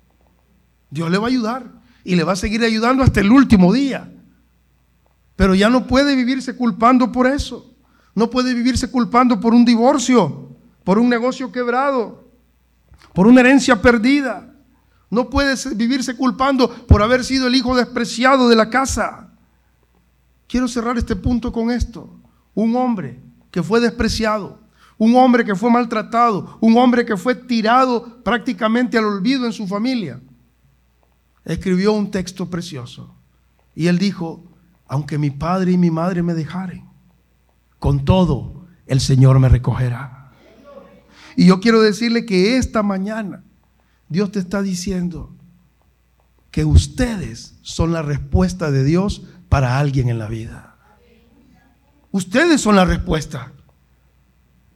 [0.90, 1.70] Dios le va a ayudar
[2.04, 4.12] y le va a seguir ayudando hasta el último día.
[5.36, 7.74] Pero ya no puede vivirse culpando por eso.
[8.14, 12.28] No puede vivirse culpando por un divorcio, por un negocio quebrado,
[13.14, 14.54] por una herencia perdida.
[15.10, 19.32] No puede vivirse culpando por haber sido el hijo despreciado de la casa.
[20.46, 22.20] Quiero cerrar este punto con esto.
[22.54, 23.18] Un hombre
[23.52, 24.58] que fue despreciado,
[24.98, 29.68] un hombre que fue maltratado, un hombre que fue tirado prácticamente al olvido en su
[29.68, 30.20] familia,
[31.44, 33.14] escribió un texto precioso.
[33.74, 34.44] Y él dijo,
[34.88, 36.88] aunque mi padre y mi madre me dejaren,
[37.78, 40.32] con todo el Señor me recogerá.
[41.36, 43.44] Y yo quiero decirle que esta mañana
[44.08, 45.34] Dios te está diciendo
[46.50, 50.71] que ustedes son la respuesta de Dios para alguien en la vida.
[52.12, 53.52] Ustedes son la respuesta.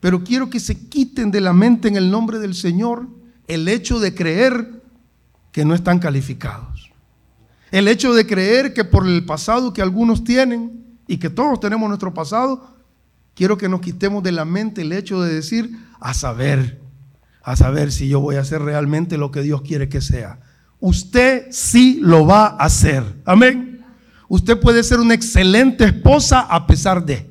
[0.00, 3.08] Pero quiero que se quiten de la mente en el nombre del Señor
[3.46, 4.82] el hecho de creer
[5.52, 6.90] que no están calificados.
[7.70, 11.88] El hecho de creer que por el pasado que algunos tienen y que todos tenemos
[11.88, 12.76] nuestro pasado,
[13.34, 15.70] quiero que nos quitemos de la mente el hecho de decir,
[16.00, 16.80] a saber,
[17.42, 20.40] a saber si yo voy a hacer realmente lo que Dios quiere que sea.
[20.78, 23.02] Usted sí lo va a hacer.
[23.24, 23.84] Amén.
[24.28, 27.25] Usted puede ser una excelente esposa a pesar de.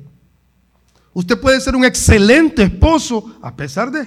[1.16, 4.06] Usted puede ser un excelente esposo a pesar de.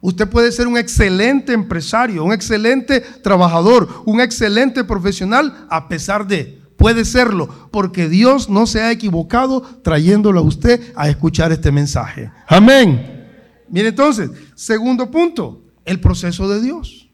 [0.00, 6.60] Usted puede ser un excelente empresario, un excelente trabajador, un excelente profesional a pesar de.
[6.76, 12.32] Puede serlo, porque Dios no se ha equivocado trayéndolo a usted a escuchar este mensaje.
[12.48, 13.28] Amén.
[13.68, 17.08] Mire entonces, segundo punto, el proceso de Dios.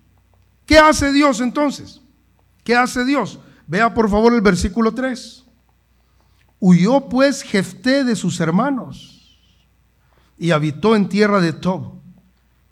[0.64, 2.00] ¿Qué hace Dios entonces?
[2.64, 3.38] ¿Qué hace Dios?
[3.66, 5.44] Vea por favor el versículo 3.
[6.60, 9.38] Huyó pues Jefté de sus hermanos
[10.36, 11.94] y habitó en tierra de Tob.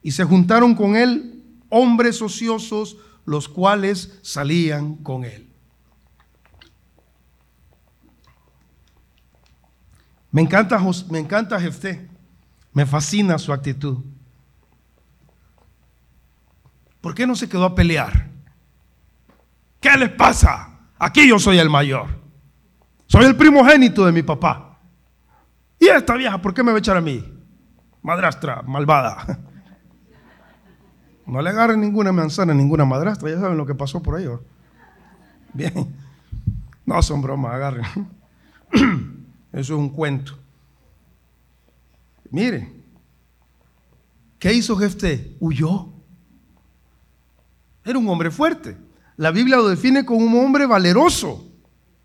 [0.02, 5.48] Y se juntaron con él hombres ociosos, los cuales salían con él.
[10.30, 12.08] Me encanta, me encanta Jefté.
[12.72, 13.98] Me fascina su actitud.
[17.00, 18.28] ¿Por qué no se quedó a pelear?
[19.80, 20.78] ¿Qué les pasa?
[20.98, 22.25] Aquí yo soy el mayor.
[23.06, 24.78] Soy el primogénito de mi papá.
[25.78, 27.24] ¿Y esta vieja por qué me va a echar a mí?
[28.02, 29.40] Madrastra, malvada.
[31.26, 33.28] No le agarren ninguna manzana, ninguna madrastra.
[33.28, 34.28] Ya saben lo que pasó por ahí.
[35.52, 35.92] Bien.
[36.84, 37.84] No son bromas, agarren.
[39.52, 40.38] Eso es un cuento.
[42.30, 42.72] Mire,
[44.38, 45.36] ¿qué hizo Jefté?
[45.40, 45.88] Huyó.
[47.84, 48.76] Era un hombre fuerte.
[49.16, 51.45] La Biblia lo define como un hombre valeroso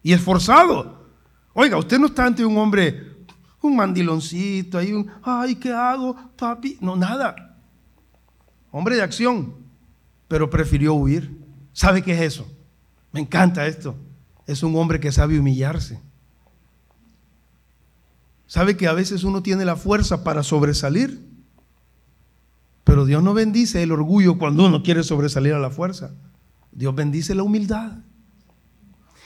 [0.03, 1.07] y esforzado.
[1.53, 3.25] Oiga, usted no está ante un hombre,
[3.61, 6.77] un mandiloncito, ahí un, ay, ¿qué hago, papi?
[6.81, 7.57] No, nada.
[8.71, 9.55] Hombre de acción,
[10.27, 11.37] pero prefirió huir.
[11.73, 12.47] ¿Sabe qué es eso?
[13.11, 13.95] Me encanta esto.
[14.47, 15.99] Es un hombre que sabe humillarse.
[18.47, 21.25] ¿Sabe que a veces uno tiene la fuerza para sobresalir?
[22.83, 26.11] Pero Dios no bendice el orgullo cuando uno quiere sobresalir a la fuerza.
[26.71, 27.99] Dios bendice la humildad.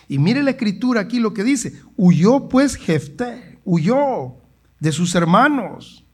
[0.07, 1.81] Y mire la escritura aquí lo que dice.
[1.95, 4.35] Huyó pues Jefté, huyó
[4.79, 6.05] de sus hermanos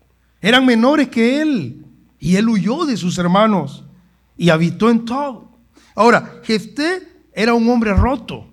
[0.41, 1.85] Eran menores que él.
[2.19, 3.83] Y él huyó de sus hermanos
[4.37, 5.57] y habitó en todo.
[5.95, 8.51] Ahora, Jefté era un hombre roto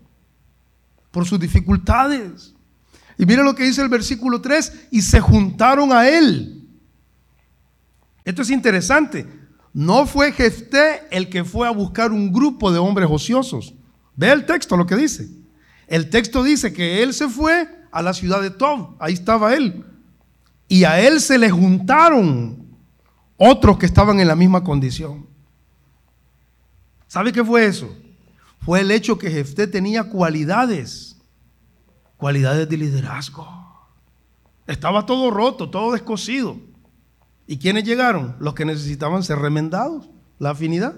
[1.11, 2.55] por sus dificultades.
[3.19, 6.69] Y mira lo que dice el versículo 3, y se juntaron a él.
[8.25, 9.27] Esto es interesante.
[9.73, 13.75] No fue Jefté el que fue a buscar un grupo de hombres ociosos.
[14.19, 15.29] Ve el texto lo que dice.
[15.87, 18.97] El texto dice que él se fue a la ciudad de Tob.
[18.99, 19.85] Ahí estaba él.
[20.67, 22.67] Y a él se le juntaron
[23.37, 25.25] otros que estaban en la misma condición.
[27.07, 27.97] ¿Sabe qué fue eso?
[28.59, 31.17] Fue el hecho que Jefté tenía cualidades,
[32.17, 33.47] cualidades de liderazgo.
[34.67, 36.59] Estaba todo roto, todo descosido.
[37.47, 38.35] ¿Y quiénes llegaron?
[38.41, 40.11] Los que necesitaban ser remendados,
[40.41, 40.97] la afinidad.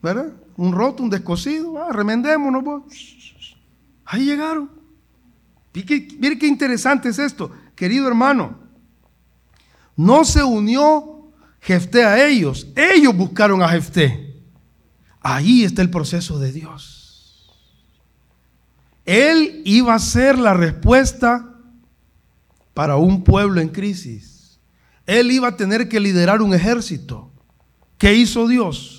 [0.00, 0.32] ¿Verdad?
[0.58, 2.84] Un roto, un descosido, ah, remendémonos.
[4.04, 4.68] Ahí llegaron.
[5.72, 8.58] Mire qué interesante es esto, querido hermano.
[9.96, 11.30] No se unió
[11.60, 14.42] Jefté a ellos, ellos buscaron a Jefté.
[15.20, 17.54] Ahí está el proceso de Dios.
[19.04, 21.54] Él iba a ser la respuesta
[22.74, 24.58] para un pueblo en crisis.
[25.06, 27.30] Él iba a tener que liderar un ejército.
[27.96, 28.97] ¿Qué hizo Dios?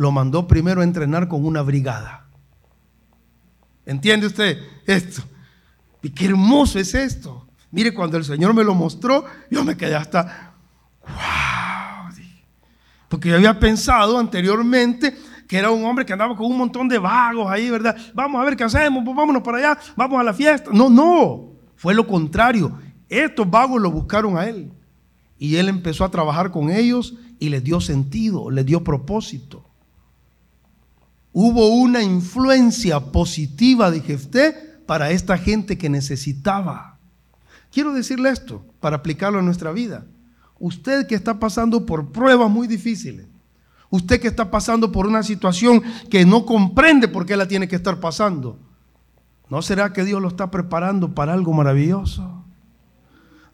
[0.00, 2.24] Lo mandó primero a entrenar con una brigada.
[3.84, 5.22] ¿Entiende usted esto?
[6.02, 7.46] Y qué hermoso es esto.
[7.70, 10.54] Mire, cuando el Señor me lo mostró, yo me quedé hasta,
[11.02, 12.14] wow.
[13.10, 15.14] Porque yo había pensado anteriormente
[15.46, 17.94] que era un hombre que andaba con un montón de vagos ahí, ¿verdad?
[18.14, 20.70] Vamos a ver qué hacemos, pues vámonos para allá, vamos a la fiesta.
[20.72, 22.72] No, no, fue lo contrario.
[23.06, 24.72] Estos vagos lo buscaron a él.
[25.36, 29.66] Y él empezó a trabajar con ellos y les dio sentido, les dio propósito.
[31.32, 36.98] Hubo una influencia positiva de Jefté para esta gente que necesitaba.
[37.72, 40.04] Quiero decirle esto para aplicarlo a nuestra vida.
[40.58, 43.26] Usted que está pasando por pruebas muy difíciles,
[43.88, 47.76] usted que está pasando por una situación que no comprende por qué la tiene que
[47.76, 48.58] estar pasando,
[49.48, 52.44] ¿no será que Dios lo está preparando para algo maravilloso?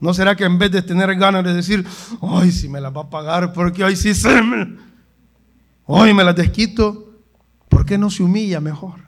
[0.00, 1.86] ¿No será que en vez de tener ganas de decir,
[2.20, 4.76] ay, si me las va a pagar, porque hoy sí se me,
[5.84, 7.05] hoy me las desquito,
[7.76, 9.00] ¿por qué no se humilla mejor?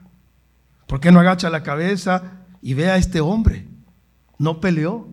[0.85, 3.67] ¿Por qué no agacha la cabeza y ve a este hombre?
[4.37, 5.07] No peleó.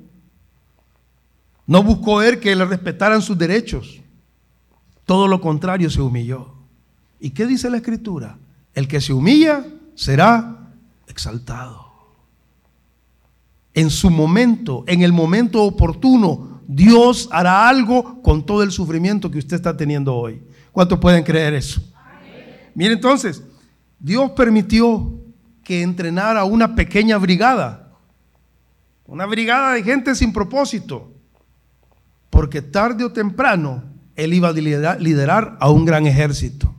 [1.67, 4.03] No buscó él que le respetaran sus derechos.
[5.07, 6.53] Todo lo contrario, se humilló.
[7.19, 8.37] ¿Y qué dice la escritura?
[8.75, 10.69] El que se humilla será
[11.07, 11.87] exaltado.
[13.73, 19.39] En su momento, en el momento oportuno, Dios hará algo con todo el sufrimiento que
[19.39, 20.43] usted está teniendo hoy.
[20.73, 21.81] ¿Cuántos pueden creer eso?
[22.77, 23.43] Mire entonces,
[23.99, 25.19] Dios permitió
[25.65, 27.89] que entrenar a una pequeña brigada,
[29.07, 31.11] una brigada de gente sin propósito,
[32.29, 33.83] porque tarde o temprano
[34.15, 36.75] él iba a liderar, a un gran ejército.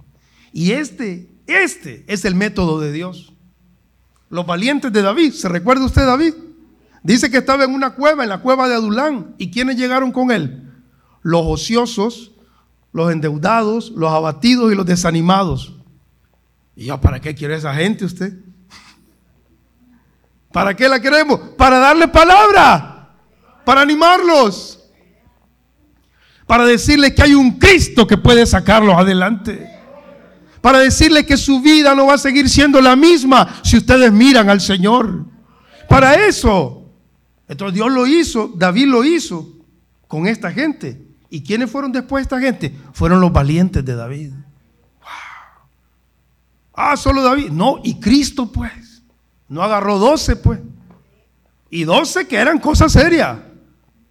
[0.54, 3.34] Y este, este es el método de Dios.
[4.30, 6.36] Los valientes de David, ¿se recuerda usted David?
[7.02, 9.34] Dice que estaba en una cueva, en la cueva de Adulán.
[9.40, 10.72] ¿Y quiénes llegaron con él?
[11.24, 12.34] Los ociosos,
[12.92, 15.77] los endeudados, los abatidos y los desanimados.
[16.78, 18.34] ¿Y ya para qué quiere esa gente usted?
[20.54, 21.40] ¿Para qué la queremos?
[21.58, 23.16] Para darle palabra,
[23.66, 24.88] para animarlos,
[26.46, 29.68] para decirle que hay un Cristo que puede sacarlos adelante,
[30.62, 34.48] para decirle que su vida no va a seguir siendo la misma si ustedes miran
[34.48, 35.26] al Señor.
[35.90, 36.92] Para eso.
[37.48, 39.52] Entonces Dios lo hizo, David lo hizo
[40.08, 41.08] con esta gente.
[41.32, 42.78] ¿Y quiénes fueron después de esta gente?
[42.94, 44.34] Fueron los valientes de David.
[46.80, 47.50] Ah, solo David.
[47.50, 49.02] No, y Cristo pues.
[49.50, 50.60] No agarró doce, pues.
[51.72, 53.40] Y doce que eran cosas serias.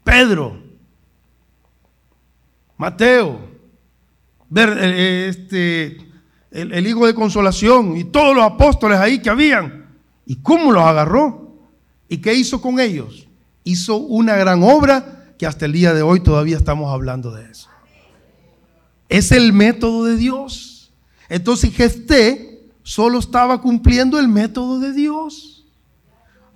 [0.02, 0.60] Pedro,
[2.76, 3.40] Mateo,
[4.54, 5.98] eh, este,
[6.50, 9.86] el, el, hijo de consolación y todos los apóstoles ahí que habían.
[10.26, 11.56] ¿Y cómo los agarró?
[12.08, 13.28] ¿Y qué hizo con ellos?
[13.62, 17.68] Hizo una gran obra que hasta el día de hoy todavía estamos hablando de eso.
[19.08, 20.92] Es el método de Dios.
[21.28, 22.55] Entonces Gesté
[22.86, 25.64] solo estaba cumpliendo el método de Dios.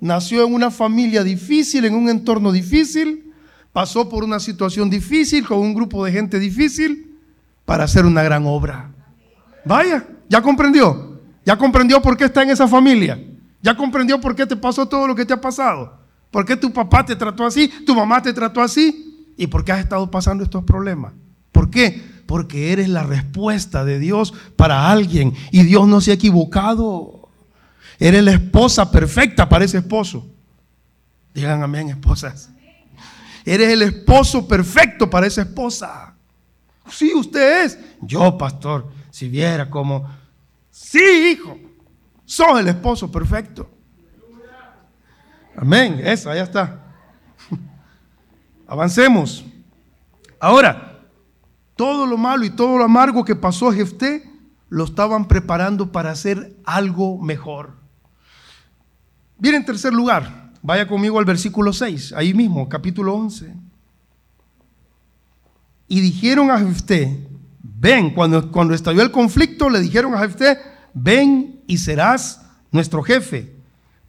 [0.01, 3.35] Nació en una familia difícil, en un entorno difícil,
[3.73, 7.19] pasó por una situación difícil con un grupo de gente difícil
[7.65, 8.93] para hacer una gran obra.
[9.65, 11.21] Vaya, ya comprendió.
[11.45, 13.21] Ya comprendió por qué está en esa familia.
[13.61, 15.99] Ya comprendió por qué te pasó todo lo que te ha pasado.
[16.31, 17.67] ¿Por qué tu papá te trató así?
[17.85, 19.33] ¿Tu mamá te trató así?
[19.37, 21.13] ¿Y por qué has estado pasando estos problemas?
[21.51, 22.01] ¿Por qué?
[22.31, 27.29] Porque eres la respuesta de Dios para alguien y Dios no se ha equivocado.
[27.99, 30.25] Eres la esposa perfecta para ese esposo.
[31.35, 32.51] Digan amén, esposas.
[33.45, 36.15] Eres el esposo perfecto para esa esposa.
[36.89, 37.79] Sí, usted es.
[38.01, 40.09] Yo, pastor, si viera cómo...
[40.71, 41.59] Sí, hijo.
[42.25, 43.69] Sos el esposo perfecto.
[45.57, 46.01] Amén.
[46.05, 46.79] Eso, ya está.
[48.69, 49.45] Avancemos.
[50.39, 50.90] Ahora,
[51.81, 54.31] todo lo malo y todo lo amargo que pasó a Jefté
[54.69, 57.73] lo estaban preparando para hacer algo mejor.
[59.39, 63.55] Bien, en tercer lugar, vaya conmigo al versículo 6, ahí mismo, capítulo 11.
[65.89, 67.27] Y dijeron a Jefté,
[67.63, 70.59] ven, cuando, cuando estalló el conflicto, le dijeron a Jefté,
[70.93, 73.57] ven y serás nuestro jefe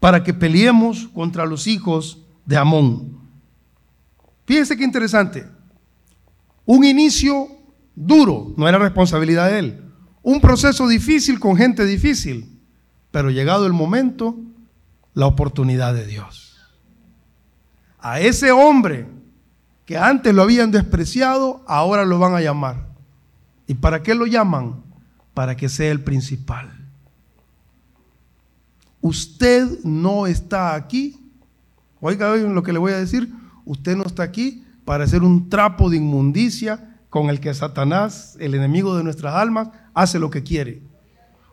[0.01, 3.17] para que peleemos contra los hijos de Amón.
[4.45, 5.47] Fíjense qué interesante.
[6.65, 7.61] Un inicio
[7.95, 9.81] duro, no era responsabilidad de él.
[10.23, 12.59] Un proceso difícil con gente difícil,
[13.09, 14.37] pero llegado el momento,
[15.13, 16.57] la oportunidad de Dios.
[17.99, 19.07] A ese hombre
[19.85, 22.87] que antes lo habían despreciado, ahora lo van a llamar.
[23.67, 24.83] ¿Y para qué lo llaman?
[25.33, 26.71] Para que sea el principal.
[29.01, 31.17] Usted no está aquí.
[31.99, 33.33] Oiga lo que le voy a decir.
[33.65, 38.55] Usted no está aquí para ser un trapo de inmundicia con el que Satanás, el
[38.55, 40.82] enemigo de nuestras almas, hace lo que quiere.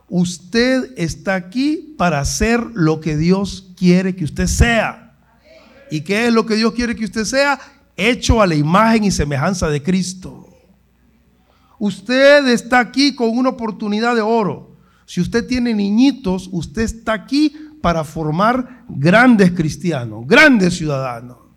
[0.09, 5.17] Usted está aquí para hacer lo que Dios quiere que usted sea.
[5.91, 7.59] ¿Y qué es lo que Dios quiere que usted sea?
[7.97, 10.49] Hecho a la imagen y semejanza de Cristo.
[11.81, 14.77] Usted está aquí con una oportunidad de oro.
[15.07, 17.53] Si usted tiene niñitos, usted está aquí
[17.83, 21.48] para formar grandes cristianos, grandes ciudadanos.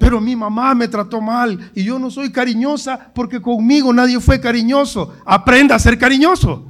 [0.00, 4.40] Pero mi mamá me trató mal y yo no soy cariñosa porque conmigo nadie fue
[4.40, 5.14] cariñoso.
[5.26, 6.66] Aprenda a ser cariñoso.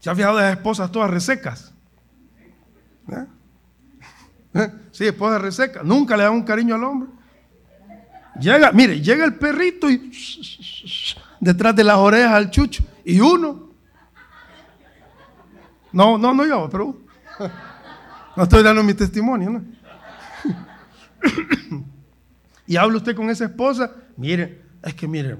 [0.00, 1.72] ¿Se ha fijado de las esposas todas resecas?
[3.08, 3.26] ¿Eh?
[4.54, 4.72] ¿Eh?
[4.90, 5.84] Sí, esposas resecas.
[5.84, 7.08] Nunca le dan un cariño al hombre.
[8.40, 10.10] Llega, mire, llega el perrito y
[11.38, 12.82] detrás de las orejas al chucho.
[13.04, 13.70] Y uno.
[15.92, 16.96] No, no, no yo, pero
[18.36, 19.82] no estoy dando mi testimonio, ¿no?
[22.66, 25.36] y habla usted con esa esposa, mire, es que mire,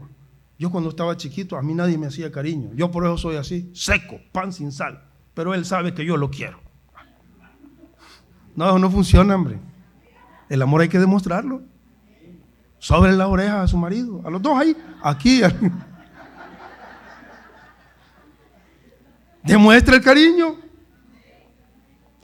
[0.58, 2.70] yo cuando estaba chiquito a mí nadie me hacía cariño.
[2.74, 5.02] Yo por eso soy así, seco, pan sin sal.
[5.34, 6.60] Pero él sabe que yo lo quiero.
[8.54, 9.58] No, no funciona, hombre.
[10.48, 11.62] El amor hay que demostrarlo.
[12.78, 15.40] Sobre la oreja a su marido, a los dos ahí, aquí.
[19.42, 20.56] Demuestra el cariño.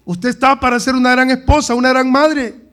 [0.05, 2.68] Usted está para ser una gran esposa, una gran madre.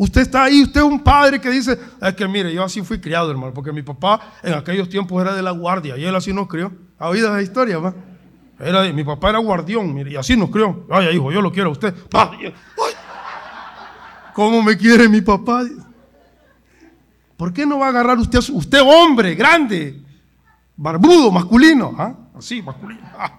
[0.00, 2.98] Usted está ahí, usted es un padre que dice, es que mire, yo así fui
[2.98, 6.32] criado, hermano, porque mi papá en aquellos tiempos era de la guardia y él así
[6.32, 6.72] nos crió.
[6.98, 7.94] ¿Ha oído esa historia, va?
[8.58, 10.86] Era, mi papá era guardión, mire, y así nos crió.
[10.88, 11.94] Ay, hijo, yo lo quiero a usted.
[14.32, 15.64] ¿Cómo me quiere mi papá?
[17.36, 20.00] ¿Por qué no va a agarrar usted, usted hombre, grande,
[20.78, 21.94] barbudo, masculino?
[21.98, 22.14] ¿ah?
[22.38, 23.02] Así, masculino.
[23.18, 23.38] Ah,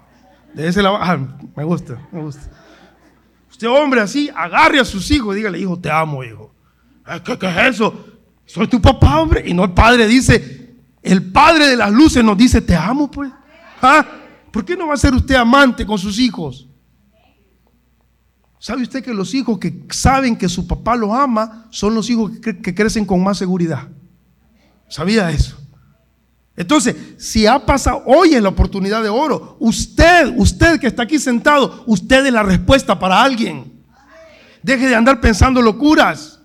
[0.54, 1.18] de ese lado, ah,
[1.56, 2.52] me gusta, me gusta.
[3.62, 6.52] Usted hombre así, agarre a sus hijos y dígale, hijo, te amo, hijo.
[7.24, 8.08] ¿Qué, es eso?
[8.44, 9.44] Soy tu papá, hombre.
[9.48, 13.32] Y no el padre dice, el padre de las luces nos dice, te amo, pues.
[13.80, 14.04] ¿Ah?
[14.52, 16.68] ¿Por qué no va a ser usted amante con sus hijos?
[18.58, 22.32] ¿Sabe usted que los hijos que saben que su papá los ama son los hijos
[22.40, 23.90] que, crecen con más seguridad?
[24.90, 25.61] ¿Sabía eso?
[26.56, 29.58] Entonces, si ha pasado, hoy es la oportunidad de oro.
[29.60, 33.72] Usted, usted que está aquí sentado, usted es la respuesta para alguien.
[34.62, 36.40] Deje de andar pensando locuras.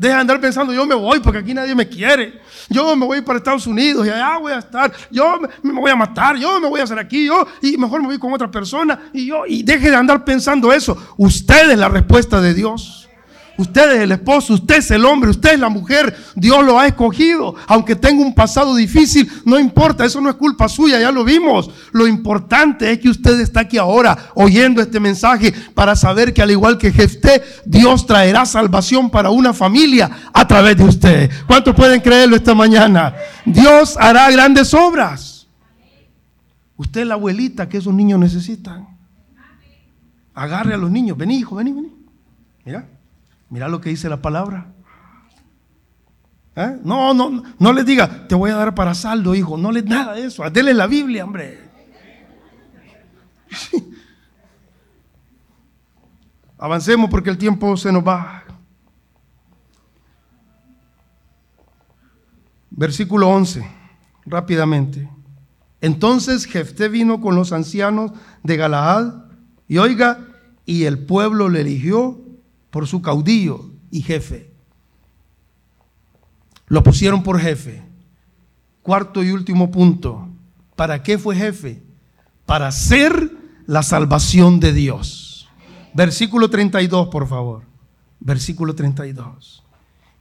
[0.00, 2.40] Deja de andar pensando, yo me voy porque aquí nadie me quiere.
[2.70, 4.90] Yo me voy para Estados Unidos y allá voy a estar.
[5.10, 8.06] Yo me, voy a matar, yo me voy a hacer aquí, yo, y mejor me
[8.06, 9.10] voy con otra persona.
[9.12, 10.96] Y yo, y deje de andar pensando eso.
[11.18, 13.09] Usted es la respuesta de Dios.
[13.60, 16.16] Usted es el esposo, usted es el hombre, usted es la mujer.
[16.34, 17.54] Dios lo ha escogido.
[17.66, 21.70] Aunque tenga un pasado difícil, no importa, eso no es culpa suya, ya lo vimos.
[21.92, 26.50] Lo importante es que usted está aquí ahora oyendo este mensaje para saber que al
[26.50, 31.30] igual que Jefté, Dios traerá salvación para una familia a través de usted.
[31.46, 33.14] ¿Cuántos pueden creerlo esta mañana?
[33.44, 35.46] Dios hará grandes obras.
[36.78, 38.88] Usted es la abuelita que esos niños necesitan.
[40.32, 41.18] Agarre a los niños.
[41.18, 41.92] Vení, hijo, vení, vení.
[42.64, 42.99] Mira.
[43.50, 44.72] Mira lo que dice la palabra.
[46.56, 46.78] ¿Eh?
[46.84, 49.56] No, no, no les diga, te voy a dar para saldo, hijo.
[49.56, 50.48] No les nada de eso.
[50.50, 51.68] Dele la Biblia, hombre.
[56.58, 58.44] Avancemos porque el tiempo se nos va.
[62.70, 63.66] Versículo 11,
[64.26, 65.10] rápidamente.
[65.80, 69.24] Entonces Jefté vino con los ancianos de Galaad
[69.66, 70.26] y oiga,
[70.66, 72.20] y el pueblo le eligió
[72.70, 74.50] por su caudillo y jefe.
[76.66, 77.82] Lo pusieron por jefe.
[78.82, 80.28] Cuarto y último punto.
[80.76, 81.82] ¿Para qué fue jefe?
[82.46, 83.30] Para ser
[83.66, 85.48] la salvación de Dios.
[85.92, 87.64] Versículo 32, por favor.
[88.20, 89.64] Versículo 32.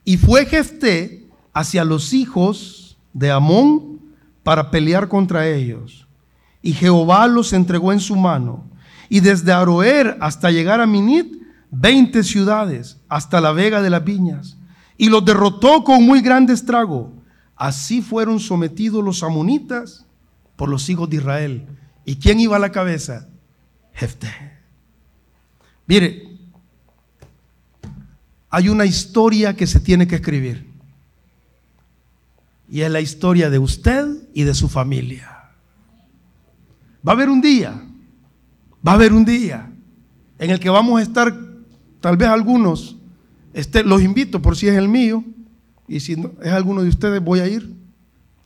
[0.03, 3.99] Y fue Jefté hacia los hijos de Amón
[4.43, 6.07] para pelear contra ellos.
[6.61, 8.65] Y Jehová los entregó en su mano.
[9.09, 11.38] Y desde Aroer hasta llegar a Minit,
[11.71, 14.57] veinte ciudades, hasta la vega de las viñas.
[14.97, 17.13] Y los derrotó con muy grande estrago.
[17.55, 20.05] Así fueron sometidos los amonitas
[20.55, 21.67] por los hijos de Israel.
[22.05, 23.27] ¿Y quién iba a la cabeza?
[23.93, 24.29] Jefté.
[25.87, 26.37] Mire,
[28.49, 30.69] hay una historia que se tiene que escribir.
[32.69, 35.51] Y es la historia de usted y de su familia.
[37.07, 37.81] Va a haber un día,
[38.85, 39.71] va a haber un día
[40.37, 41.33] en el que vamos a estar,
[42.01, 42.97] tal vez algunos,
[43.53, 45.23] este, los invito por si es el mío,
[45.87, 47.75] y si es alguno de ustedes voy a ir,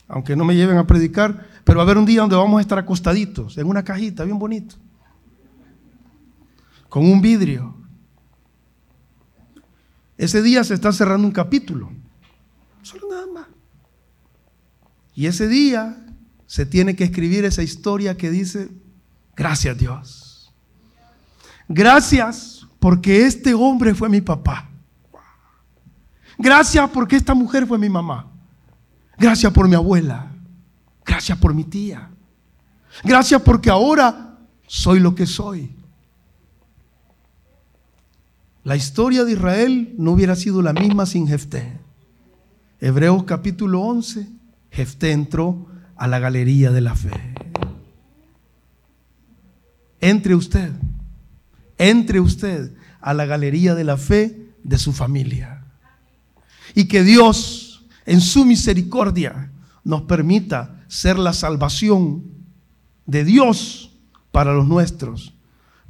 [0.08, 2.60] aunque no me lleven a predicar, pero va a haber un día donde vamos a
[2.62, 4.76] estar acostaditos en una cajita bien bonito,
[6.88, 7.74] con un vidrio.
[10.16, 11.90] Ese día se está cerrando un capítulo,
[12.82, 13.46] solo nada más.
[15.14, 15.96] Y ese día
[16.46, 18.70] se tiene que escribir esa historia que dice,
[19.36, 20.54] gracias Dios.
[21.68, 22.53] Gracias
[22.84, 24.68] porque este hombre fue mi papá.
[26.36, 28.30] Gracias porque esta mujer fue mi mamá.
[29.16, 30.30] Gracias por mi abuela.
[31.02, 32.10] Gracias por mi tía.
[33.02, 35.74] Gracias porque ahora soy lo que soy.
[38.64, 41.80] La historia de Israel no hubiera sido la misma sin Jefté.
[42.80, 44.28] Hebreos capítulo 11,
[44.70, 47.32] Jefté entró a la galería de la fe.
[50.02, 50.70] Entre usted,
[51.78, 55.64] entre usted a la galería de la fe de su familia.
[56.74, 59.50] Y que Dios, en su misericordia,
[59.84, 62.24] nos permita ser la salvación
[63.06, 63.92] de Dios
[64.32, 65.34] para los nuestros.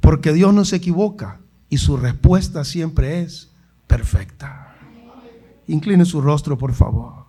[0.01, 3.51] Porque Dios no se equivoca y su respuesta siempre es
[3.87, 4.75] perfecta.
[5.67, 7.24] Incline su rostro, por favor.